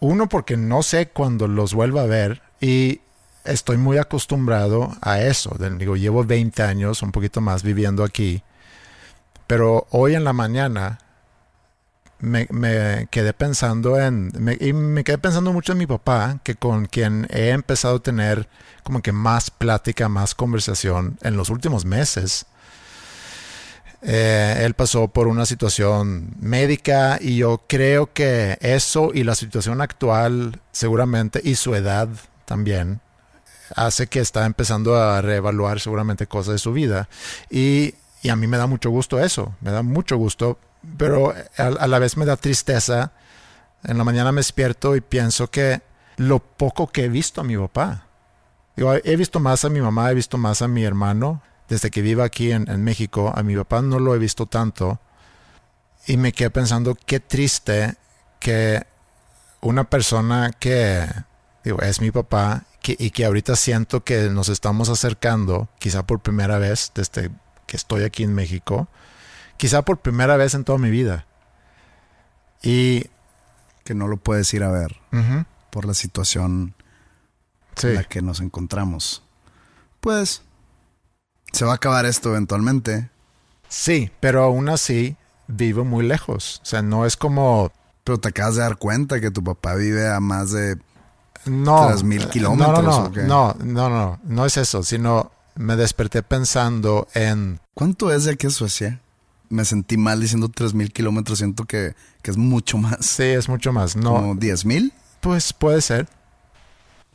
[0.00, 3.02] Uno porque no sé cuándo los vuelva a ver y
[3.44, 5.54] estoy muy acostumbrado a eso.
[5.76, 8.42] Digo, llevo 20 años, un poquito más viviendo aquí.
[9.46, 10.98] Pero hoy en la mañana
[12.20, 14.32] me, quedé pensando en...
[14.60, 18.48] y me quedé pensando mucho en mi papá, que con quien he empezado a tener
[18.82, 22.46] como que más plática, más conversación en los últimos meses.
[24.02, 29.82] Eh, él pasó por una situación médica y yo creo que eso y la situación
[29.82, 32.08] actual seguramente y su edad
[32.46, 33.02] también
[33.76, 37.10] hace que está empezando a reevaluar seguramente cosas de su vida
[37.50, 40.58] y, y a mí me da mucho gusto eso, me da mucho gusto,
[40.96, 43.12] pero a, la vez me da tristeza.
[43.84, 45.80] En la mañana me despierto y pienso que
[46.16, 48.06] lo poco que he visto a mi papá.
[48.76, 52.02] Digo, he visto más a mi mamá, he visto más a mi hermano, desde que
[52.02, 55.00] vivo aquí en, en México, a mi papá no lo he visto tanto.
[56.06, 57.94] Y me quedé pensando qué triste
[58.38, 58.82] que
[59.60, 61.06] una persona que,
[61.64, 66.20] digo, es mi papá que- y que ahorita siento que nos estamos acercando, quizá por
[66.20, 67.30] primera vez desde
[67.66, 68.88] que estoy aquí en México,
[69.60, 71.26] quizá por primera vez en toda mi vida.
[72.62, 73.04] Y,
[73.84, 74.96] Que no lo puedes ir a ver
[75.70, 76.74] por la situación
[77.76, 79.22] sí, en la que nos encontramos.
[80.00, 80.42] Pues
[81.52, 83.10] se va a acabar esto eventualmente,
[83.68, 86.60] sí, pero aún así vivo muy lejos.
[86.62, 87.70] O sea, no es como
[88.02, 90.78] pero te acabas de dar cuenta que tu papá vive a más de
[91.44, 91.86] No.
[91.86, 95.76] 3,000 eh, kilómetros, No, ¿o no, no, no, no, no, no es eso, sino me
[95.76, 97.60] desperté pensando en...
[97.74, 99.00] ¿Cuánto es de aquí a Suecia?
[99.50, 103.04] Me sentí mal diciendo 3000 kilómetros, siento que, que es mucho más.
[103.04, 103.96] Sí, es mucho más.
[103.96, 104.92] No, ¿Como 10 mil?
[105.20, 106.08] pues puede ser.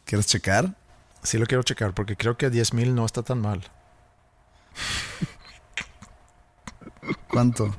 [0.06, 0.76] ¿Quieres checar?
[1.24, 3.64] Sí lo quiero checar porque creo que 10.000 no está tan mal.
[7.30, 7.76] ¿Cuánto?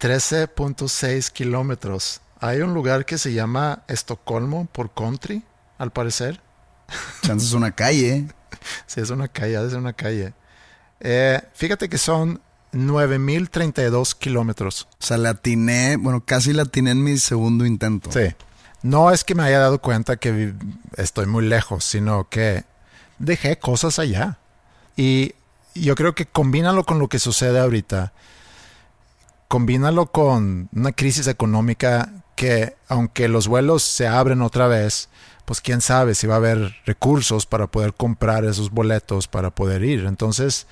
[0.00, 2.20] 13.6 kilómetros.
[2.40, 5.42] Hay un lugar que se llama Estocolmo por country,
[5.78, 6.40] al parecer.
[7.22, 8.26] Chance es una calle
[8.86, 10.34] Sí, es una calle, es una calle.
[11.00, 12.40] Eh, fíjate que son
[12.72, 14.88] 9.032 kilómetros.
[14.92, 18.10] O sea, la atiné, bueno, casi la atiné en mi segundo intento.
[18.12, 18.34] Sí.
[18.82, 20.54] No es que me haya dado cuenta que
[20.96, 22.64] estoy muy lejos, sino que
[23.18, 24.38] dejé cosas allá.
[24.96, 25.34] Y
[25.74, 28.12] yo creo que combínalo con lo que sucede ahorita.
[29.48, 35.08] Combínalo con una crisis económica que, aunque los vuelos se abren otra vez,
[35.44, 39.82] pues quién sabe si va a haber recursos para poder comprar esos boletos para poder
[39.84, 40.04] ir.
[40.06, 40.66] Entonces,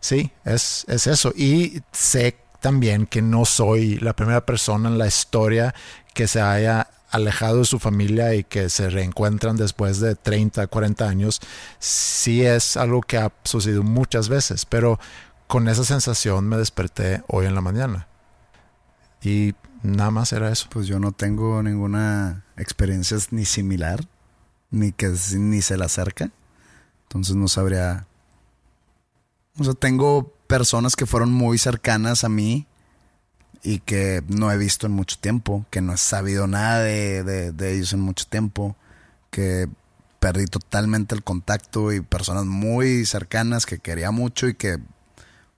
[0.00, 1.32] sí, es, es eso.
[1.36, 5.74] Y sé también que no soy la primera persona en la historia
[6.14, 11.08] que se haya alejado de su familia y que se reencuentran después de 30, 40
[11.08, 11.40] años.
[11.78, 14.98] Sí es algo que ha sucedido muchas veces, pero
[15.46, 18.08] con esa sensación me desperté hoy en la mañana.
[19.22, 20.66] Y nada más era eso.
[20.70, 24.06] Pues yo no tengo ninguna experiencia ni similar,
[24.70, 26.30] ni que ni se la acerca.
[27.04, 28.06] Entonces no sabría.
[29.58, 32.66] O sea, tengo personas que fueron muy cercanas a mí
[33.62, 37.72] y que no he visto en mucho tiempo, que no he sabido nada de, de-
[37.74, 38.76] ellos en mucho tiempo,
[39.30, 39.68] que
[40.20, 44.78] perdí totalmente el contacto y personas muy cercanas que quería mucho y que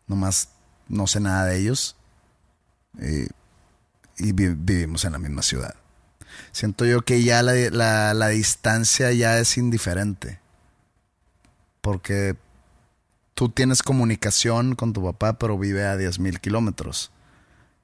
[0.06, 0.50] nomás
[0.88, 1.96] no sé nada de ellos.
[3.00, 3.28] Y
[4.18, 5.74] y vi- vivimos en la misma ciudad.
[6.52, 10.40] Siento yo que ya la, la- la distancia ya es indiferente.
[11.80, 12.36] Porque
[13.34, 17.10] tú tienes comunicación con tu papá, pero vive a 10 mil kilómetros.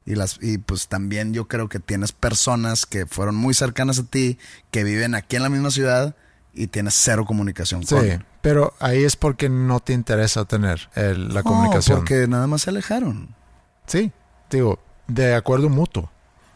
[0.07, 4.03] Y, las, y pues también yo creo que tienes personas que fueron muy cercanas a
[4.05, 4.39] ti,
[4.71, 6.15] que viven aquí en la misma ciudad
[6.53, 8.27] y tienes cero comunicación Sí, con.
[8.43, 11.99] pero ahí es porque no te interesa tener el- la comunicación.
[11.99, 13.35] porque nada más se alejaron.
[13.87, 14.13] Sí,
[14.51, 16.11] digo, de acuerdo mutuo,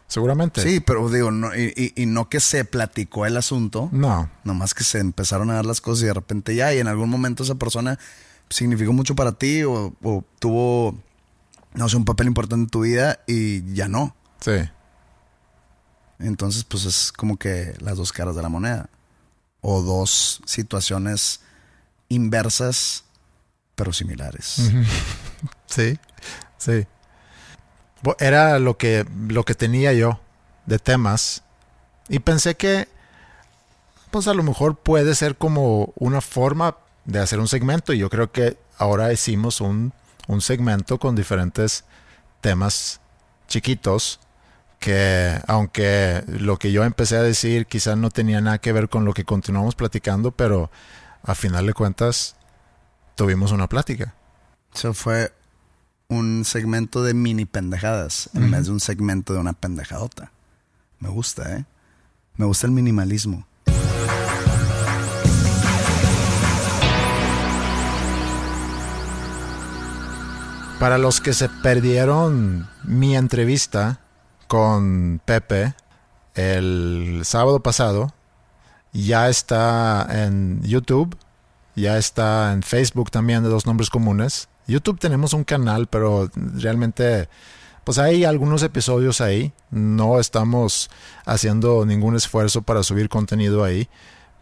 [0.09, 0.61] seguramente.
[0.63, 3.89] Sí, pero digo, no, y, y- y no que se platicó el asunto.
[3.93, 6.89] No, Nomás que se empezaron a dar las cosas y de repente ya, y en
[6.89, 7.99] algún momento esa persona
[8.51, 10.99] significó mucho para ti o, o tuvo,
[11.75, 14.17] no sé, un papel importante en tu vida y ya no.
[14.41, 14.53] sí.
[16.21, 18.91] Entonces, pues es como que las dos caras de la moneda.
[19.61, 21.41] O dos situaciones
[22.09, 23.05] inversas,
[23.75, 24.57] pero similares.
[25.67, 25.97] Sí,
[26.57, 26.87] sí.
[28.19, 30.21] Era lo que, lo que tenía yo
[30.67, 31.43] de temas.
[32.09, 32.89] Y pensé que,
[34.11, 37.93] pues a lo mejor puede ser como una forma de hacer un segmento.
[37.93, 39.93] Y yo creo que ahora hicimos un,
[40.27, 41.85] un segmento con diferentes
[42.41, 43.01] temas
[43.49, 44.21] chiquitos
[44.79, 49.05] que aunque lo que yo empecé a decir quizás no tenía nada que ver con
[49.05, 50.71] lo que continuamos platicando, pero
[51.23, 52.37] a final de cuentas
[53.17, 54.15] tuvimos una plática.
[54.73, 55.33] Eso fue
[56.11, 60.33] un segmento de mini pendejadas en vez de un segmento de una pendejadota.
[61.01, 61.67] Me gusta, ¿eh?
[62.37, 63.47] Me gusta el minimalismo.
[70.81, 74.01] Para los que se perdieron mi entrevista
[74.47, 75.75] con Pepe
[76.35, 78.15] el sábado pasado,
[78.95, 81.19] ya está en YouTube,
[81.77, 84.49] ya está en Facebook también de Dos Nombres Comunes.
[84.69, 87.29] YouTube tenemos un canal, pero realmente,
[87.85, 89.53] pues hay algunos episodios ahí.
[89.71, 90.91] No estamos
[91.25, 93.89] haciendo ningún esfuerzo para subir contenido ahí,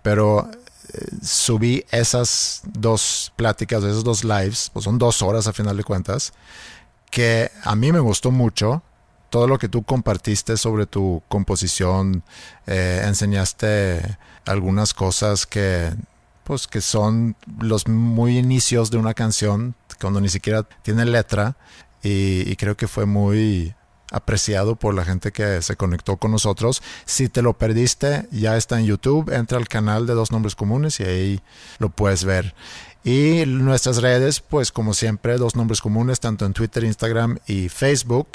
[0.02, 0.50] pero
[0.92, 5.84] eh, subí esas dos pláticas, esos dos lives, pues son dos horas a final de
[5.84, 6.32] cuentas,
[7.10, 8.82] que a mí me gustó mucho.
[9.30, 12.22] Todo lo que tú compartiste sobre tu composición,
[12.66, 15.92] eh, enseñaste algunas cosas que,
[16.44, 21.56] pues, que son los muy inicios de una canción, cuando ni siquiera tiene letra,
[22.02, 23.74] y, creo que fue muy
[24.12, 26.80] apreciado por la gente que se conectó con nosotros.
[27.04, 31.00] Si te lo perdiste, ya está en YouTube, entra al canal de Dos Nombres Comunes
[31.00, 31.40] y ahí
[31.78, 32.54] lo puedes ver.
[33.02, 38.28] Y nuestras redes, pues como siempre, Dos Nombres Comunes, tanto en Twitter, Instagram y Facebook.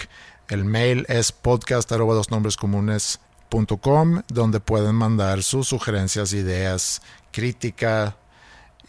[0.48, 7.02] El mail es podcast.dosnombrescomunes.com, donde pueden mandar sus sugerencias, ideas,
[7.32, 8.18] crítica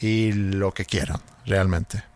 [0.00, 2.11] y lo que quieran, realmente.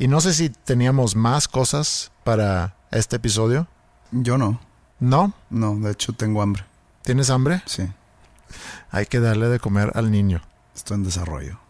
[0.00, 3.66] Y no sé si teníamos más cosas para este episodio.
[4.10, 4.58] Yo no.
[4.98, 5.34] ¿No?
[5.50, 6.64] No, de hecho tengo hambre.
[7.02, 7.62] ¿Tienes hambre?
[7.66, 7.82] Sí,
[8.90, 10.40] Hay que darle de comer al niño.
[10.74, 11.60] estoy en desarrollo.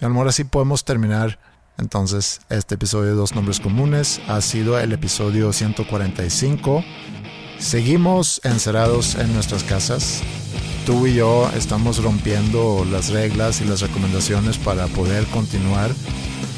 [0.00, 1.40] Y a lo mejor así podemos terminar
[1.76, 4.20] entonces este episodio de Dos Nombres Comunes.
[4.28, 6.84] Ha sido el episodio 145.
[7.58, 10.22] Seguimos encerrados en nuestras casas.
[10.86, 15.90] Tú y yo estamos rompiendo las reglas y las recomendaciones para poder continuar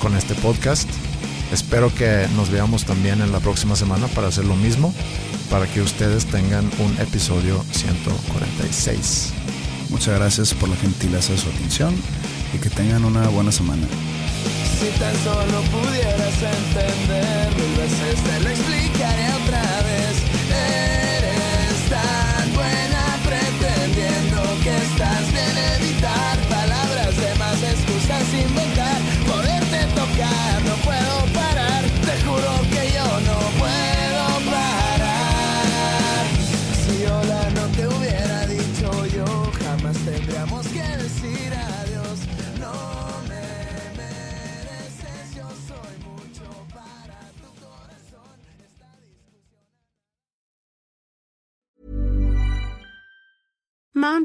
[0.00, 0.86] con este podcast.
[1.52, 4.92] Espero que nos veamos también en la próxima semana para hacer lo mismo,
[5.50, 9.32] para que ustedes tengan un episodio 146.
[9.90, 11.94] Muchas gracias por la gentileza de su atención
[12.52, 13.86] y que tengan una buena semana.
[14.80, 19.73] Si tan solo pudieras entender, mil veces te lo explicaré otra